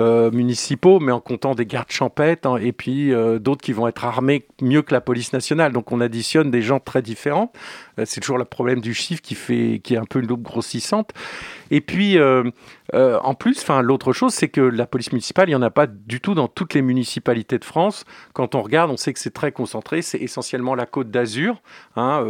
[0.00, 3.86] euh, municipaux, mais en comptant des gardes champêtres hein, et puis euh, d'autres qui vont
[3.86, 5.72] être armés mieux que la police nationale.
[5.72, 7.52] Donc, on additionne des gens très différents.
[7.98, 10.42] Euh, c'est toujours le problème du chiffre qui fait, qui est un peu une loupe
[10.42, 11.10] grossissante.
[11.70, 12.18] Et puis,
[12.92, 16.20] en plus, l'autre chose, c'est que la police municipale, il n'y en a pas du
[16.20, 18.04] tout dans toutes les municipalités de France.
[18.32, 20.02] Quand on regarde, on sait que c'est très concentré.
[20.02, 21.62] C'est essentiellement la Côte d'Azur,
[21.94, 22.24] hein,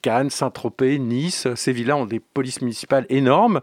[0.00, 1.46] Cannes, Saint-Tropez, Nice.
[1.56, 3.60] Ces villes-là ont des polices municipales énormes.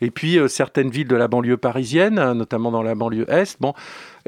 [0.00, 3.56] Et puis euh, certaines villes de la banlieue parisienne, euh, notamment dans la banlieue est.
[3.60, 3.74] Bon,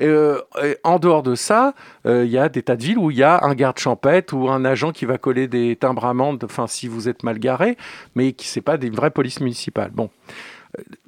[0.01, 0.41] Euh,
[0.85, 1.73] en dehors de ça,
[2.07, 4.35] euh, il y a des tas de villes où il y a un garde champêtre
[4.37, 7.77] ou un agent qui va coller des timbres amendes, enfin si vous êtes mal garé,
[8.15, 9.91] mais qui c'est pas des vraies polices municipales.
[9.95, 10.11] Bon.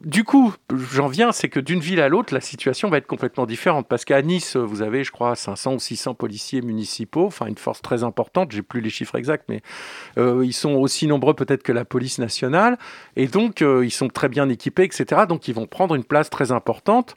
[0.05, 0.55] Du coup,
[0.93, 3.87] j'en viens, c'est que d'une ville à l'autre, la situation va être complètement différente.
[3.89, 7.83] Parce qu'à Nice, vous avez, je crois, 500 ou 600 policiers municipaux, enfin une force
[7.83, 9.61] très importante, j'ai plus les chiffres exacts, mais
[10.17, 12.79] euh, ils sont aussi nombreux peut-être que la police nationale.
[13.17, 15.23] Et donc, euh, ils sont très bien équipés, etc.
[15.29, 17.17] Donc, ils vont prendre une place très importante.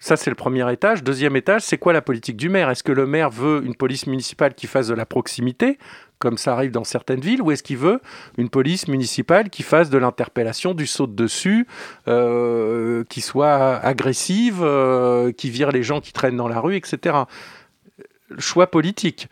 [0.00, 1.02] Ça, c'est le premier étage.
[1.02, 2.70] Deuxième étage, c'est quoi la politique du maire?
[2.70, 5.76] Est-ce que le maire veut une police municipale qui fasse de la proximité,
[6.20, 8.00] comme ça arrive dans certaines villes, ou est-ce qu'il veut
[8.36, 11.66] une police municipale qui fasse de l'interpellation, du saut de dessus,
[12.06, 17.24] euh, qui soit agressive, euh, qui vire les gens qui traînent dans la rue, etc
[18.38, 19.28] choix politique.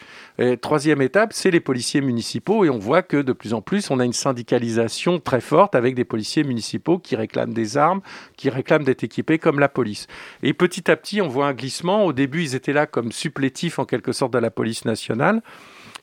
[0.61, 4.01] Troisième étape, c'est les policiers municipaux et on voit que de plus en plus, on
[4.01, 8.01] a une syndicalisation très forte avec des policiers municipaux qui réclament des armes,
[8.37, 10.07] qui réclament d'être équipés comme la police.
[10.43, 12.05] Et petit à petit, on voit un glissement.
[12.05, 15.43] Au début, ils étaient là comme supplétifs en quelque sorte de la police nationale.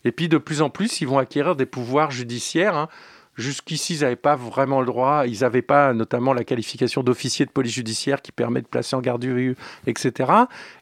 [0.06, 2.76] Et puis de plus en plus, ils vont acquérir des pouvoirs judiciaires.
[2.76, 2.90] hein.
[3.36, 7.52] Jusqu'ici, ils n'avaient pas vraiment le droit, ils n'avaient pas notamment la qualification d'officier de
[7.52, 9.56] police judiciaire qui permet de placer en garde à vue,
[9.88, 10.32] etc.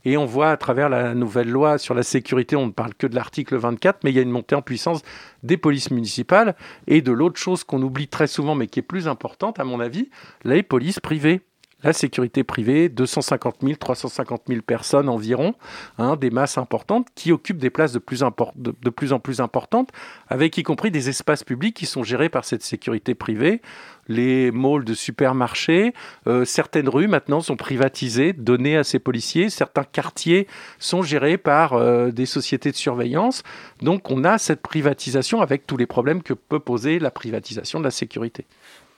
[0.03, 3.07] Et on voit à travers la nouvelle loi sur la sécurité, on ne parle que
[3.07, 5.01] de l'article 24, mais il y a une montée en puissance
[5.43, 6.55] des polices municipales
[6.87, 9.79] et de l'autre chose qu'on oublie très souvent, mais qui est plus importante à mon
[9.79, 10.09] avis,
[10.43, 11.41] les polices privées.
[11.83, 15.55] La sécurité privée, 250 000, 350 000 personnes environ,
[15.97, 19.89] hein, des masses importantes qui occupent des places de plus, en plus importantes,
[20.27, 23.61] avec y compris des espaces publics qui sont gérés par cette sécurité privée.
[24.07, 25.93] Les malls de supermarchés,
[26.27, 29.49] euh, certaines rues maintenant sont privatisées, données à ces policiers.
[29.49, 30.47] Certains quartiers
[30.79, 33.43] sont gérés par euh, des sociétés de surveillance.
[33.81, 37.85] Donc on a cette privatisation avec tous les problèmes que peut poser la privatisation de
[37.85, 38.45] la sécurité.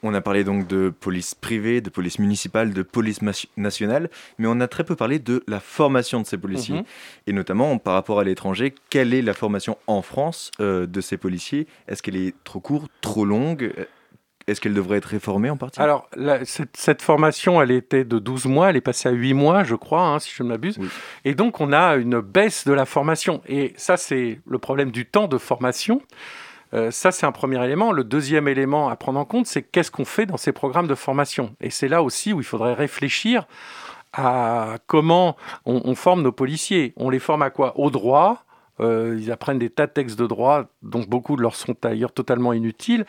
[0.05, 3.19] On a parlé donc de police privée, de police municipale, de police
[3.57, 6.75] nationale, mais on a très peu parlé de la formation de ces policiers.
[6.79, 6.83] Mhm.
[7.27, 11.17] Et notamment par rapport à l'étranger, quelle est la formation en France euh, de ces
[11.17, 11.67] policiers?
[11.87, 13.71] Est-ce qu'elle est trop courte, trop longue?
[14.45, 15.79] Est-ce qu'elle devrait être réformée en partie?
[15.79, 19.33] Alors, la- cette, cette formation, elle était de 12 mois, elle est passée à 8
[19.33, 20.77] mois, je crois, hein, si je ne m'abuse.
[21.23, 23.41] Et donc, on a une baisse de la formation.
[23.47, 26.01] Et ça, c'est le problème du temps de formation.
[26.73, 27.91] Euh, ça, c'est un premier élément.
[27.91, 30.95] Le deuxième élément à prendre en compte, c'est qu'est-ce qu'on fait dans ces programmes de
[30.95, 31.55] formation.
[31.61, 33.47] Et c'est là aussi où il faudrait réfléchir
[34.13, 36.93] à comment on, forme nos policiers.
[36.97, 37.79] On les forme à quoi?
[37.79, 38.43] Au droit.
[38.79, 42.53] Euh, ils apprennent des tas de textes de droit, dont beaucoup leur sont d'ailleurs totalement
[42.53, 43.05] inutiles.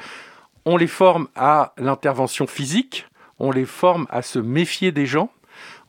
[0.67, 3.07] On les forme à l'intervention physique.
[3.39, 5.31] On les forme à se méfier des gens.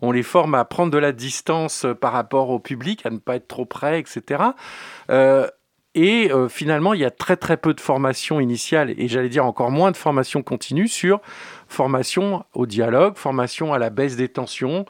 [0.02, 3.36] On les forme à prendre de la distance par rapport au public, à ne pas
[3.36, 4.44] être trop près, etc.
[5.96, 9.46] et euh, finalement, il y a très très peu de formation initiale et j'allais dire
[9.46, 11.22] encore moins de formation continue sur
[11.68, 14.86] formation au dialogue, formation à la baisse des tensions.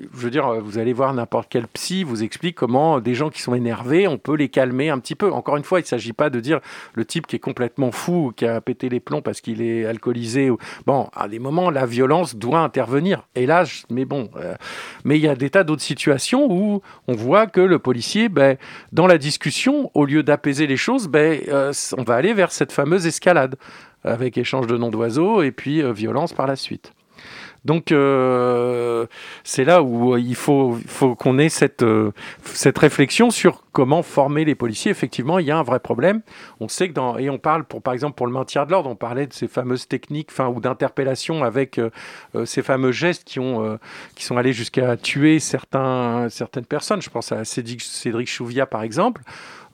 [0.00, 3.40] Je veux dire, vous allez voir n'importe quel psy vous explique comment des gens qui
[3.40, 5.30] sont énervés, on peut les calmer un petit peu.
[5.30, 6.58] Encore une fois, il ne s'agit pas de dire
[6.94, 9.86] le type qui est complètement fou ou qui a pété les plombs parce qu'il est
[9.86, 10.50] alcoolisé.
[10.84, 13.28] Bon, à des moments, la violence doit intervenir.
[13.36, 14.56] Je- mais bon, euh,
[15.04, 18.56] mais il y a des tas d'autres situations où on voit que le policier, ben,
[18.90, 22.72] dans la discussion, au lieu d'apaiser les choses, ben, euh, on va aller vers cette
[22.72, 23.54] fameuse escalade
[24.02, 26.92] avec échange de noms d'oiseaux et puis euh, violence par la suite.
[27.64, 29.06] Donc euh,
[29.42, 32.12] c'est là où euh, il faut, faut qu'on ait cette, euh,
[32.44, 34.90] cette réflexion sur comment former les policiers.
[34.90, 36.20] Effectivement, il y a un vrai problème.
[36.60, 38.90] On sait que dans et on parle pour par exemple pour le maintien de l'ordre,
[38.90, 41.80] on parlait de ces fameuses techniques, enfin ou d'interpellation avec
[42.44, 43.78] ces fameux gestes qui ont
[44.14, 47.02] qui sont allés jusqu'à tuer certains certaines personnes.
[47.02, 49.22] Je pense à Cédric, Cédric Chouviat par exemple.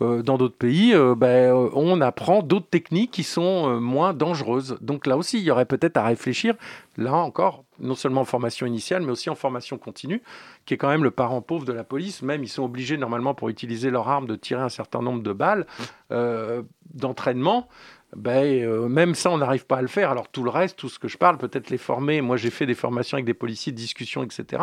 [0.02, 4.78] Euh, dans d'autres pays, euh, ben, euh, on apprend d'autres techniques qui sont moins dangereuses.
[4.80, 6.54] Donc là aussi, il y aurait peut-être à réfléchir,
[6.96, 10.22] là encore, non seulement en formation initiale, mais aussi en formation continue,
[10.66, 12.22] qui est quand même le parent pauvre de la police.
[12.22, 15.32] Même, ils sont obligés normalement pour utiliser leur arme de tirer un certain nombre de
[15.32, 15.66] balles
[16.12, 16.62] euh,
[16.94, 17.68] d'entraînement.
[18.16, 20.10] Ben, euh, même ça, on n'arrive pas à le faire.
[20.10, 22.20] Alors tout le reste, tout ce que je parle, peut-être les former.
[22.20, 24.62] Moi, j'ai fait des formations avec des policiers de discussion, etc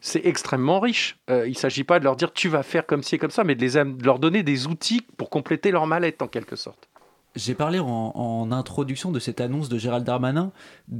[0.00, 1.18] c'est extrêmement riche.
[1.30, 3.30] Euh, il ne s'agit pas de leur dire tu vas faire comme ci et comme
[3.30, 6.56] ça, mais de, les de leur donner des outils pour compléter leur mallette en quelque
[6.56, 6.88] sorte.
[7.36, 10.50] J'ai parlé en, en introduction de cette annonce de Gérald Darmanin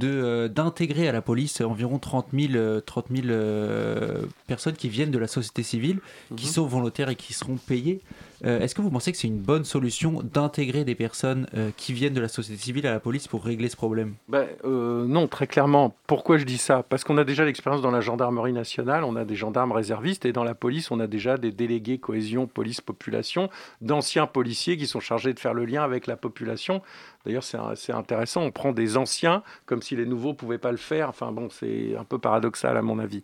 [0.03, 5.11] euh, d'intégrer à la police environ 30 000, euh, 30 000 euh, personnes qui viennent
[5.11, 5.99] de la société civile,
[6.37, 6.51] qui Mhm.
[6.51, 7.99] sont volontaires et qui seront payées.
[8.45, 11.93] Euh, est-ce que vous pensez que c'est une bonne solution d'intégrer des personnes euh, qui
[11.93, 14.15] viennent de la société civile à la police pour régler ce problème?
[14.27, 15.95] Ben, euh, non, très clairement.
[16.07, 16.83] Pourquoi je dis ça?
[16.83, 20.31] Parce qu'on a déjà l'expérience dans la gendarmerie nationale, on a des gendarmes réservistes, et
[20.31, 23.49] dans la police, on a déjà des délégués cohésion police-population,
[23.81, 26.81] d'anciens policiers qui sont chargés de faire le lien avec la population.
[27.25, 30.77] D'ailleurs, c'est intéressant, on prend des anciens comme si les nouveaux ne pouvaient pas le
[30.77, 31.09] faire.
[31.09, 33.21] Enfin bon, c'est un peu paradoxal à mon avis.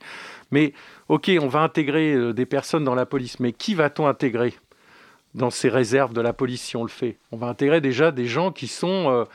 [0.52, 0.74] Mais
[1.08, 4.54] ok, on va intégrer des personnes dans la police, mais qui va-t-on intégrer?
[5.36, 8.26] Dans ces réserves de la police si on le fait On va intégrer déjà des
[8.26, 9.10] gens qui sont...
[9.10, 9.26] euh,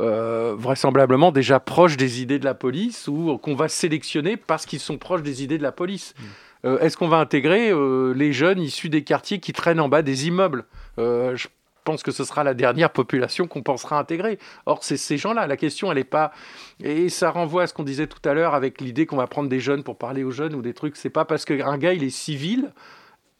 [0.00, 4.80] euh, vraisemblablement déjà proches des idées de la police ou qu'on va sélectionner parce qu'ils
[4.80, 6.14] sont proches des idées de la police.
[6.64, 7.74] Euh, Est-ce qu'on va intégrer
[8.14, 10.64] les jeunes issus des quartiers qui traînent en bas des immeubles?
[10.96, 11.46] Je
[11.84, 14.38] pense que ce sera la dernière population qu'on pensera intégrer.
[14.64, 15.46] Or, c'est ces gens-là.
[15.46, 16.32] La question, elle n'est pas.
[16.82, 19.50] Et ça renvoie à ce qu'on disait tout à l'heure avec l'idée qu'on va prendre
[19.50, 20.96] des jeunes pour parler aux jeunes ou des trucs.
[20.96, 22.72] C'est pas parce qu'un gars, il est civil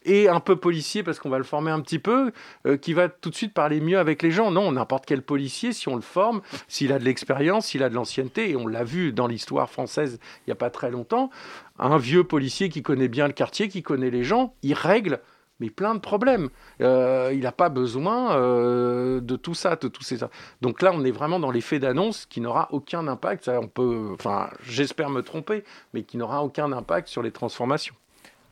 [0.05, 2.33] et un peu policier parce qu'on va le former un petit peu,
[2.67, 4.51] euh, qui va tout de suite parler mieux avec les gens.
[4.51, 7.95] Non, n'importe quel policier, si on le forme, s'il a de l'expérience, s'il a de
[7.95, 11.31] l'ancienneté, et on l'a vu dans l'histoire française il n'y a pas très longtemps,
[11.79, 15.21] un vieux policier qui connaît bien le quartier, qui connaît les gens, il règle
[15.63, 16.49] mais plein de problèmes.
[16.81, 20.19] Euh, il n'a pas besoin euh, de tout ça, de tous ces.
[20.61, 23.45] Donc là, on est vraiment dans l'effet d'annonce qui n'aura aucun impact.
[23.45, 25.63] Ça, on peut, enfin, j'espère me tromper,
[25.95, 27.95] mais qui n'aura aucun impact sur les transformations.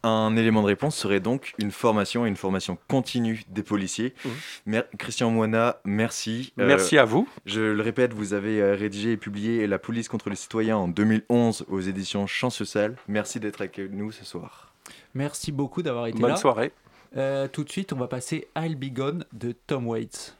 [0.03, 4.14] Un élément de réponse serait donc une formation et une formation continue des policiers.
[4.64, 6.53] Mer- Christian Moina, merci.
[6.57, 6.64] Mmh.
[6.64, 7.28] Merci à vous.
[7.44, 10.88] Je le répète, vous avez euh, rédigé et publié La police contre les citoyens en
[10.88, 12.96] 2011 aux éditions Champs Social.
[13.09, 14.72] Merci d'être avec nous ce soir.
[15.14, 16.36] Merci beaucoup d'avoir été Bonne là.
[16.36, 16.72] soirée.
[17.16, 20.36] Euh, tout de suite, on va passer I'll Be Gone de Tom Waits.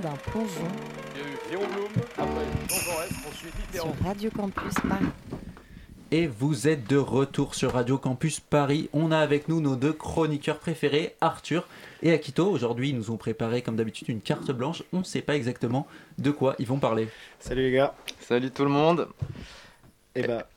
[0.00, 0.66] D'un plongeon
[1.14, 3.94] Il y a eu Léon Blum, après Jean Jaurès, ensuite Mitterrand.
[3.94, 5.06] sur Radio Campus Paris.
[6.12, 8.88] Et vous êtes de retour sur Radio Campus Paris.
[8.92, 11.68] On a avec nous nos deux chroniqueurs préférés, Arthur
[12.02, 12.50] et Akito.
[12.50, 14.82] Aujourd'hui, ils nous ont préparé, comme d'habitude, une carte blanche.
[14.92, 15.86] On ne sait pas exactement
[16.18, 17.08] de quoi ils vont parler.
[17.38, 17.94] Salut les gars.
[18.20, 19.08] Salut tout le monde.
[20.16, 20.48] Et bah,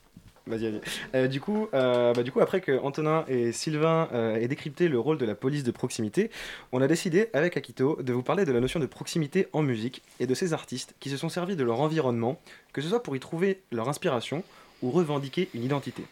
[0.47, 0.81] vas-y, vas-y.
[1.15, 4.87] Euh, du, coup, euh, bah, du coup, après que Antonin et Sylvain euh, aient décrypté
[4.87, 6.29] le rôle de la police de proximité,
[6.71, 10.01] on a décidé avec Akito de vous parler de la notion de proximité en musique
[10.19, 12.39] et de ces artistes qui se sont servis de leur environnement,
[12.73, 14.43] que ce soit pour y trouver leur inspiration
[14.81, 16.03] ou revendiquer une identité.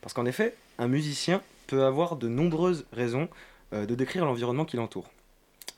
[0.00, 3.28] Parce qu'en effet, un musicien peut avoir de nombreuses raisons
[3.72, 5.08] de décrire l'environnement qui l'entoure.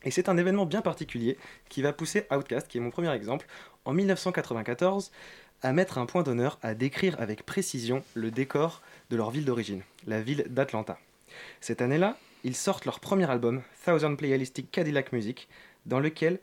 [0.04, 1.38] Et c'est un événement bien particulier
[1.68, 3.46] qui va pousser Outkast, qui est mon premier exemple,
[3.84, 5.10] en 1994,
[5.64, 9.80] à mettre un point d'honneur à décrire avec précision le décor de leur ville d'origine,
[10.06, 10.98] la ville d'Atlanta.
[11.62, 15.48] Cette année-là, ils sortent leur premier album, Thousand Playalistic Cadillac Music,
[15.86, 16.38] dans lequel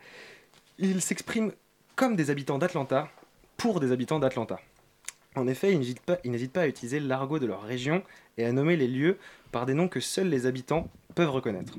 [0.80, 1.54] ils s'expriment
[1.96, 3.10] comme des habitants d'Atlanta
[3.58, 4.60] pour des habitants d'Atlanta.
[5.36, 8.04] En effet, ils n'hésitent pas, ils n'hésitent pas à utiliser l'argot de leur région
[8.38, 9.20] et à nommer les lieux
[9.52, 11.78] par des noms que seuls les habitants peuvent reconnaître.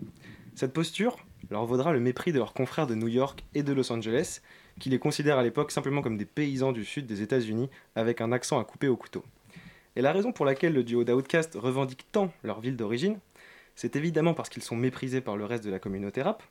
[0.54, 1.18] Cette posture
[1.50, 4.40] leur vaudra le mépris de leurs confrères de New York et de Los Angeles,
[4.80, 8.32] qui les considèrent à l'époque simplement comme des paysans du sud des États-Unis avec un
[8.32, 9.24] accent à couper au couteau.
[9.96, 13.18] Et la raison pour laquelle le duo d'Outkast revendique tant leur ville d'origine,
[13.76, 16.42] c'est évidemment parce qu'ils sont méprisés par le reste de la communauté rap,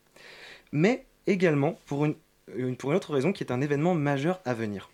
[0.72, 2.16] mais également pour une,
[2.56, 4.90] une- pour une autre raison qui est un événement majeur à venir.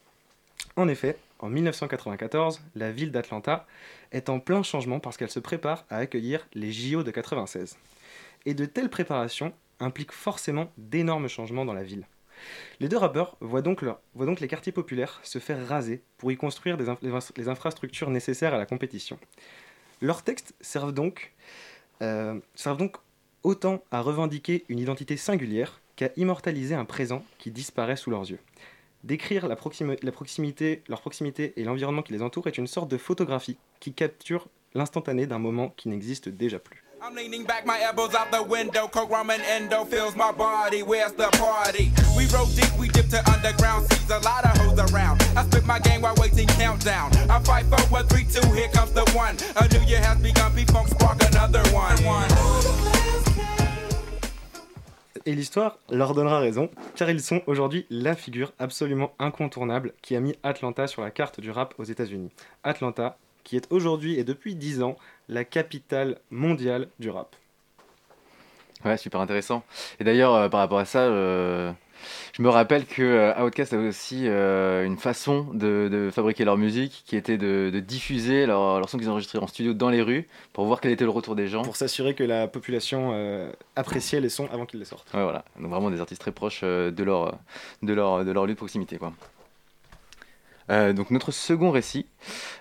[0.75, 3.65] En effet, en 1994, la ville d'Atlanta
[4.11, 7.77] est en plein changement parce qu'elle se prépare à accueillir les JO de 96.
[8.45, 12.05] Et de telles préparations impliquent forcément d'énormes changements dans la ville.
[12.79, 13.81] Les deux rappeurs voient donc,
[14.39, 19.19] les quartiers populaires se faire raser pour y construire les infrastructures nécessaires à la compétition.
[20.01, 21.33] Leurs textes servent donc,
[22.01, 22.97] euh, servent donc
[23.43, 28.39] autant à revendiquer une identité singulière qu'à immortaliser un présent qui disparaît sous leurs yeux.
[29.03, 34.47] Décrire leur proximité et l'environnement qui les entoure est une sorte de photographie qui capture
[34.75, 36.83] l'instantané d'un moment qui n'existe déjà plus.
[36.99, 38.87] I'm leaning back, my elbows out the window.
[38.87, 40.81] Coke, rum, and endo fills my body.
[40.81, 41.91] Where's the party?
[42.17, 43.91] We roll deep, we dip to underground.
[43.91, 45.21] Sees a lot of hoes around.
[45.37, 47.11] I spit my game while waiting countdown.
[47.29, 48.45] I fight for one, three, two.
[48.53, 49.37] Here comes the one.
[49.57, 50.53] A new year has begun.
[50.55, 51.97] P-Funk spark another one.
[55.25, 60.21] Et l'histoire leur donnera raison, car ils sont aujourd'hui la figure absolument incontournable qui a
[60.21, 62.31] mis Atlanta sur la carte du rap aux États-Unis.
[62.63, 63.17] Atlanta,
[63.47, 64.97] qui est aujourd'hui et depuis 10 ans
[65.29, 67.33] la capitale mondiale du rap.
[68.83, 69.63] Ouais, super intéressant.
[70.01, 71.71] Et d'ailleurs, euh, par rapport à ça, euh,
[72.33, 77.03] je me rappelle que euh, Outkast avait aussi une façon de, de fabriquer leur musique
[77.05, 80.27] qui était de, de diffuser leurs leur sons qu'ils enregistraient en studio dans les rues
[80.51, 81.61] pour voir quel était le retour des gens.
[81.61, 83.13] Pour s'assurer que la population
[83.77, 85.11] appréciait les sons avant qu'ils les sortent.
[85.13, 85.45] Ouais, voilà.
[85.57, 87.39] Donc vraiment des artistes très proches de leur,
[87.81, 89.13] de leur, de leur lieu de proximité, quoi.
[90.69, 92.05] Euh, donc notre second récit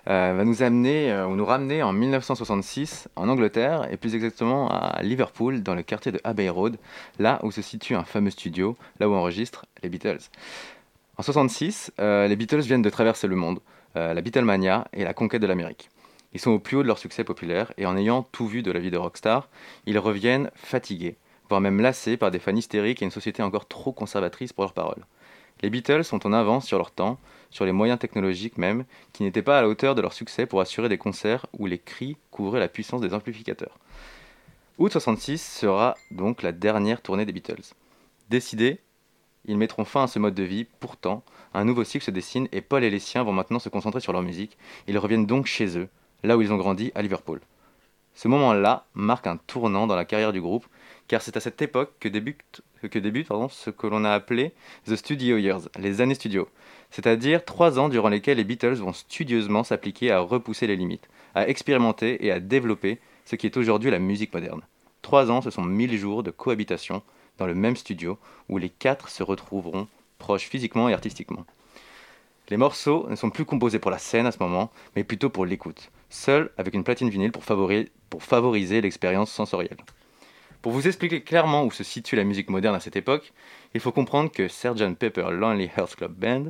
[0.08, 4.70] euh, va nous amener euh, ou nous ramener en 1966 en Angleterre et plus exactement
[4.70, 6.78] à Liverpool dans le quartier de Abbey Road,
[7.18, 10.20] là où se situe un fameux studio, là où enregistrent les Beatles.
[11.18, 13.60] En 66, euh, les Beatles viennent de traverser le monde,
[13.94, 15.88] la Beatlemania et la conquête de l'Amérique.
[16.34, 18.70] Ils sont au plus haut de leur succès populaire et en ayant tout vu de
[18.70, 19.48] la vie de rockstar,
[19.86, 21.16] ils reviennent fatigués,
[21.48, 24.74] voire même lassés par des fans hystériques et une société encore trop conservatrice pour leurs
[24.74, 25.06] paroles.
[25.62, 27.18] Les Beatles sont en avance sur leur temps,
[27.56, 28.84] sur les moyens technologiques même,
[29.14, 31.78] qui n'étaient pas à la hauteur de leur succès pour assurer des concerts où les
[31.78, 33.78] cris couvraient la puissance des amplificateurs.
[34.76, 37.72] Août 66 sera donc la dernière tournée des Beatles.
[38.28, 38.78] Décidés,
[39.46, 42.60] ils mettront fin à ce mode de vie, pourtant, un nouveau cycle se dessine et
[42.60, 44.58] Paul et les siens vont maintenant se concentrer sur leur musique.
[44.86, 45.88] Ils reviennent donc chez eux,
[46.24, 47.40] là où ils ont grandi, à Liverpool.
[48.12, 50.66] Ce moment-là marque un tournant dans la carrière du groupe,
[51.08, 54.52] car c'est à cette époque que débute, ce que l'on a appelé
[54.86, 56.48] The Studio Years, les années studio,
[56.90, 61.48] c'est-à-dire trois ans durant lesquels les Beatles vont studieusement s'appliquer à repousser les limites, à
[61.48, 64.62] expérimenter et à développer ce qui est aujourd'hui la musique moderne.
[65.02, 67.02] Trois ans, ce sont mille jours de cohabitation
[67.38, 68.18] dans le même studio,
[68.48, 71.44] où les quatre se retrouveront proches physiquement et artistiquement.
[72.48, 75.44] Les morceaux ne sont plus composés pour la scène à ce moment, mais plutôt pour
[75.44, 79.76] l'écoute, seul avec une platine vinyle pour, favori- pour favoriser l'expérience sensorielle.
[80.62, 83.32] Pour vous expliquer clairement où se situe la musique moderne à cette époque,
[83.74, 86.46] il faut comprendre que Sgt Pepper Lonely Hearts Club Band,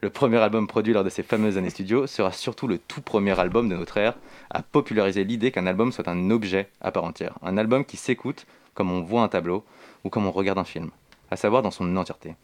[0.00, 3.38] le premier album produit lors de ces fameuses années studio, sera surtout le tout premier
[3.38, 4.14] album de notre ère
[4.50, 8.46] à populariser l'idée qu'un album soit un objet à part entière, un album qui s'écoute
[8.74, 9.64] comme on voit un tableau
[10.04, 10.90] ou comme on regarde un film,
[11.30, 12.34] à savoir dans son entièreté.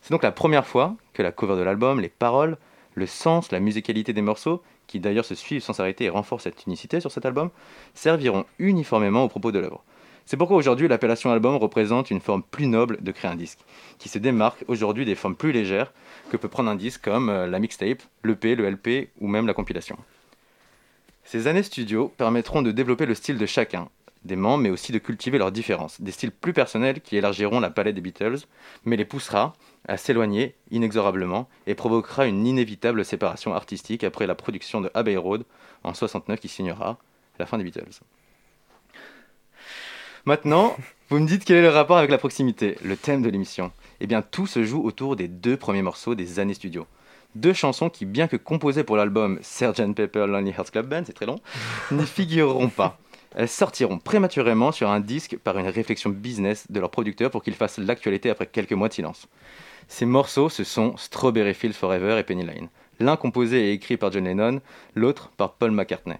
[0.00, 2.56] C'est donc la première fois que la cover de l'album, les paroles,
[2.94, 6.64] le sens, la musicalité des morceaux, qui d'ailleurs se suivent sans s'arrêter et renforcent cette
[6.66, 7.50] unicité sur cet album,
[7.94, 9.82] serviront uniformément au propos de l'œuvre.
[10.28, 13.60] C'est pourquoi aujourd'hui l'appellation album représente une forme plus noble de créer un disque,
[13.98, 15.92] qui se démarque aujourd'hui des formes plus légères
[16.30, 19.54] que peut prendre un disque comme euh, la mixtape, l'EP, le LP ou même la
[19.54, 19.96] compilation.
[21.22, 23.88] Ces années studio permettront de développer le style de chacun,
[24.24, 27.70] des membres, mais aussi de cultiver leurs différences, des styles plus personnels qui élargiront la
[27.70, 28.46] palette des Beatles,
[28.84, 29.52] mais les poussera
[29.86, 35.44] à s'éloigner inexorablement et provoquera une inévitable séparation artistique après la production de Abbey Road
[35.84, 36.98] en 69 qui signera
[37.38, 38.00] la fin des Beatles.
[40.26, 40.76] Maintenant,
[41.08, 43.70] vous me dites quel est le rapport avec la proximité, le thème de l'émission.
[44.00, 46.84] Eh bien, tout se joue autour des deux premiers morceaux des années studio.
[47.36, 49.94] Deux chansons qui, bien que composées pour l'album Sgt.
[49.94, 51.38] Pepper Lonely Hearts Club Band, c'est très long,
[51.92, 52.98] n'y figureront pas.
[53.36, 57.54] Elles sortiront prématurément sur un disque par une réflexion business de leur producteur pour qu'il
[57.54, 59.28] fasse l'actualité après quelques mois de silence.
[59.86, 62.68] Ces morceaux, ce sont Strawberry Fields Forever et Penny Lane.
[62.98, 64.60] L'un composé et écrit par John Lennon,
[64.96, 66.16] l'autre par Paul McCartney.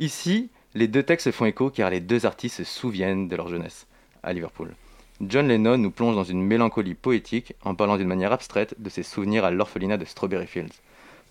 [0.00, 3.86] Ici, les deux textes font écho car les deux artistes se souviennent de leur jeunesse
[4.22, 4.74] à Liverpool.
[5.20, 9.04] John Lennon nous plonge dans une mélancolie poétique en parlant d'une manière abstraite de ses
[9.04, 10.80] souvenirs à l'orphelinat de Strawberry Fields.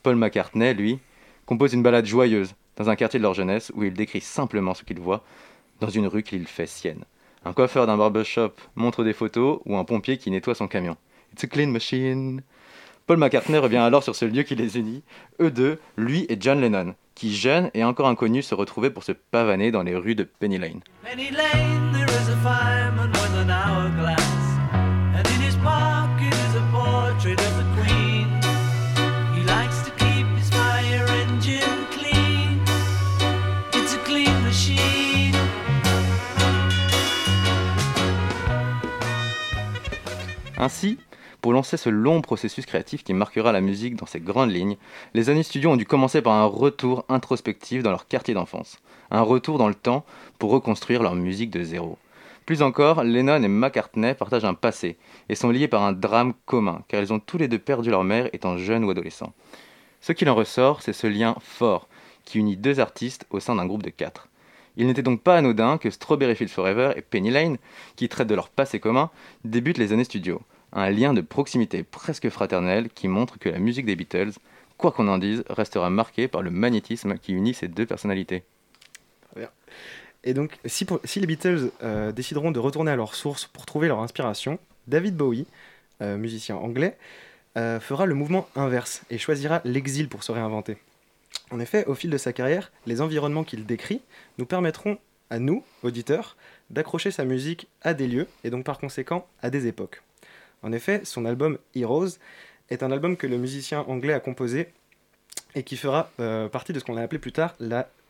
[0.02, 1.00] Paul McCartney, lui,
[1.46, 4.84] compose une ballade joyeuse dans un quartier de leur jeunesse où il décrit simplement ce
[4.84, 5.24] qu'il voit
[5.82, 7.04] dans une rue qu'il fait sienne.
[7.44, 10.96] Un coiffeur d'un barbershop montre des photos ou un pompier qui nettoie son camion.
[11.34, 12.42] It's a clean machine.
[13.06, 15.04] Paul McCartney revient alors sur ce lieu qui les unit,
[15.42, 19.12] eux deux, lui et John Lennon, qui, jeune et encore inconnu, se retrouvaient pour se
[19.12, 20.82] pavaner dans les rues de Penny Lane.
[21.04, 24.20] Penny Lane, there is a fireman with an hourglass,
[24.74, 28.28] and in his pocket is a portrait of the Queen.
[29.36, 32.62] He likes to keep his fire engine clean.
[33.74, 35.34] It's a clean machine.
[40.58, 40.98] Ainsi,
[41.44, 44.78] pour lancer ce long processus créatif qui marquera la musique dans ses grandes lignes,
[45.14, 48.80] les années studio ont dû commencer par un retour introspectif dans leur quartier d'enfance,
[49.12, 50.06] un retour dans le temps
[50.40, 51.98] pour reconstruire leur musique de zéro.
[52.46, 54.96] Plus encore, Lennon et McCartney partagent un passé
[55.28, 58.06] et sont liés par un drame commun, car ils ont tous les deux perdu leur
[58.06, 59.34] mère étant jeunes ou adolescents.
[60.00, 61.90] Ce qu'il en ressort, c'est ce lien fort
[62.24, 64.30] qui unit deux artistes au sein d'un groupe de quatre.
[64.78, 67.58] Il n'était donc pas anodin que Strawberry Fields Forever et Penny Lane,
[67.98, 69.10] qui traitent de leur passé commun,
[69.44, 70.42] débutent les années studio.
[70.74, 74.32] Un lien de proximité presque fraternel qui montre que la musique des Beatles,
[74.78, 78.44] quoi qu'on en dise, restera marquée par le magnétisme qui unit ces deux personnalités.
[80.24, 80.86] Et donc, si,
[81.20, 84.58] les Beatles euh, décideront de retourner à leur source pour trouver leur inspiration,
[84.88, 85.46] David Bowie,
[86.02, 86.98] euh, musicien anglais,
[87.58, 90.78] euh, fera le mouvement inverse et choisira l'exil pour se réinventer.
[91.52, 94.02] En effet, au fil de sa carrière, les environnements qu'il décrit
[94.38, 94.98] nous permettront
[95.30, 96.38] à nous, auditeurs,
[96.70, 100.02] d'accrocher sa musique à des lieux et donc par conséquent à des époques.
[100.64, 102.18] En effet, son album Heroes
[102.70, 104.70] est un album que le musicien anglais a composé
[105.56, 107.56] et qui fera euh, partie de ce qu'on a appelé plus tard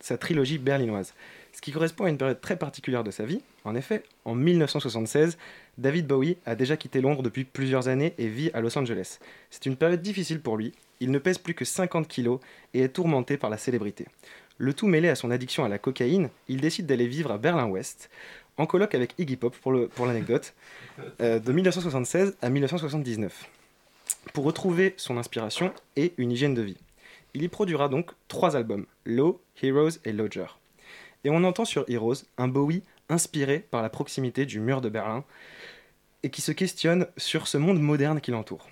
[0.00, 1.14] sa trilogie berlinoise.
[1.52, 3.42] Ce qui correspond à une période très particulière de sa vie.
[3.64, 5.38] En effet, en 1976,
[5.78, 9.18] David Bowie a déjà quitté Londres depuis plusieurs années et vit à Los Angeles.
[9.50, 10.72] C'est une période difficile pour lui.
[11.00, 12.40] Il ne pèse plus que 50 kilos
[12.72, 14.06] et est tourmenté par la célébrité.
[14.56, 18.08] Le tout mêlé à son addiction à la cocaïne, il décide d'aller vivre à Berlin-Ouest,
[18.56, 20.54] en colloque avec Iggy Pop pour l'anecdote,
[21.20, 23.48] euh, de 1976 à 1979,
[24.32, 26.76] pour retrouver son inspiration et une hygiène de vie.
[27.34, 30.46] Il y produira donc trois albums, Low, Heroes et Lodger.
[31.24, 35.24] Et on entend sur Heroes un Bowie inspiré par la proximité du mur de Berlin
[36.22, 38.68] et qui se questionne sur ce monde moderne qui l'entoure.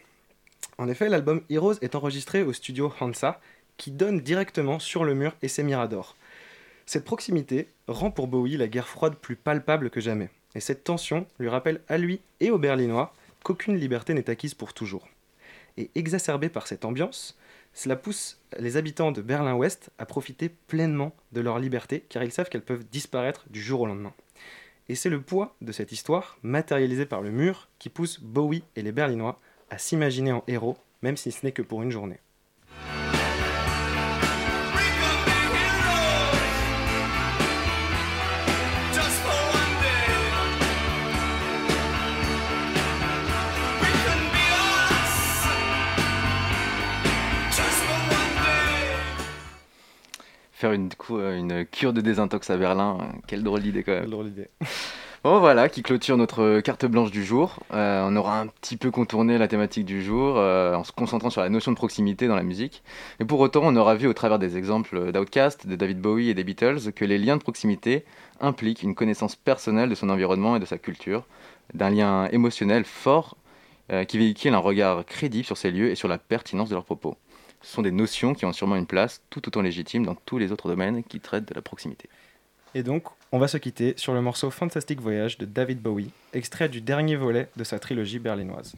[0.79, 3.41] En effet, l'album Heroes est enregistré au studio Hansa,
[3.77, 6.17] qui donne directement sur le mur et ses miradors.
[6.87, 10.31] Cette proximité rend pour Bowie la guerre froide plus palpable que jamais.
[10.55, 14.75] Et cette tension lui rappelle à lui et aux Berlinois qu'aucune liberté n'est acquise pour
[14.75, 15.09] toujours.
[15.77, 17.39] Et exacerbée par cette ambiance,
[17.73, 22.51] cela pousse les habitants de Berlin-Ouest à profiter pleinement de leur liberté, car ils savent
[22.51, 24.13] qu'elles peuvent disparaître du jour au lendemain.
[24.89, 28.83] Et c'est le poids de cette histoire, matérialisée par le mur, qui pousse Bowie et
[28.83, 32.19] les Berlinois à s'imaginer en héros, même si ce n'est que pour une journée.
[50.63, 54.09] Faire une, euh, une cure de désintox à Berlin, euh, quelle drôle d'idée quand même.
[54.09, 54.47] drôle d'idée.
[55.25, 57.61] Bon voilà, qui clôture notre carte blanche du jour.
[57.73, 61.31] Euh, on aura un petit peu contourné la thématique du jour euh, en se concentrant
[61.31, 62.83] sur la notion de proximité dans la musique.
[63.19, 66.35] Mais pour autant, on aura vu au travers des exemples d'Outcast, de David Bowie et
[66.35, 68.05] des Beatles que les liens de proximité
[68.41, 71.25] impliquent une connaissance personnelle de son environnement et de sa culture,
[71.75, 73.37] d'un lien émotionnel fort
[73.93, 76.85] euh, qui véhicule un regard crédible sur ces lieux et sur la pertinence de leurs
[76.85, 77.17] propos.
[77.63, 80.53] Ce sont des notions qui ont sûrement une place tout autant légitime dans tous les
[80.53, 82.09] autres domaines qui traitent de la proximité.
[82.75, 83.05] Et donc,
[83.35, 87.17] On va se quitter sur le morceau Fantastic Voyage de David Bowie, extrait du dernier
[87.17, 88.75] volet de sa trilogie berlinoise.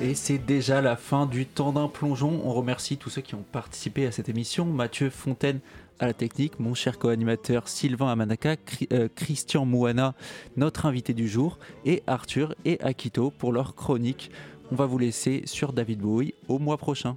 [0.00, 2.42] Et c'est déjà la fin du temps d'un plongeon.
[2.44, 4.66] On remercie tous ceux qui ont participé à cette émission.
[4.66, 5.60] Mathieu Fontaine
[6.00, 8.56] à la technique, mon cher co-animateur Sylvain Amanaka,
[8.92, 10.14] euh, Christian Mouana,
[10.56, 14.30] notre invité du jour, et Arthur et Akito pour leur chronique.
[14.72, 17.16] On va vous laisser sur David Bowie au mois prochain.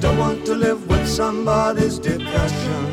[0.00, 2.84] Don't want to live with somebody's depression.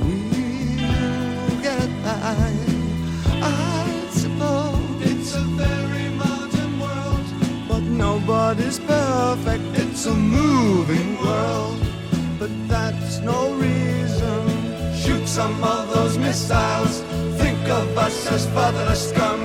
[0.00, 2.52] We'll get by,
[3.42, 5.10] I suppose.
[5.10, 7.26] It's a very modern world,
[7.68, 9.64] but nobody's perfect.
[9.74, 11.80] It's a moving world,
[12.38, 14.94] but that's no reason.
[14.94, 17.02] Shoot some of those missiles.
[17.38, 19.43] Think of us as fatherless scum.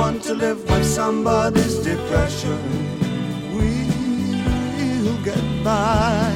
[0.00, 2.60] Want to live with somebody's depression.
[3.54, 6.32] We'll get by,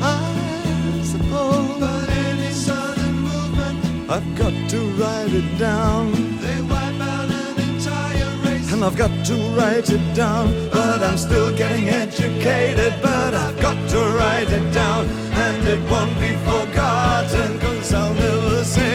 [0.00, 1.78] I suppose.
[1.78, 3.78] But any sudden movement,
[4.14, 6.04] I've got to write it down.
[6.44, 8.72] They wipe out an entire race.
[8.72, 10.46] And I've got to write it down.
[10.70, 12.94] But I'm still getting educated.
[13.02, 15.02] But I've got to write it down.
[15.44, 17.48] And it won't be forgotten.
[17.60, 18.85] Cause I'll never say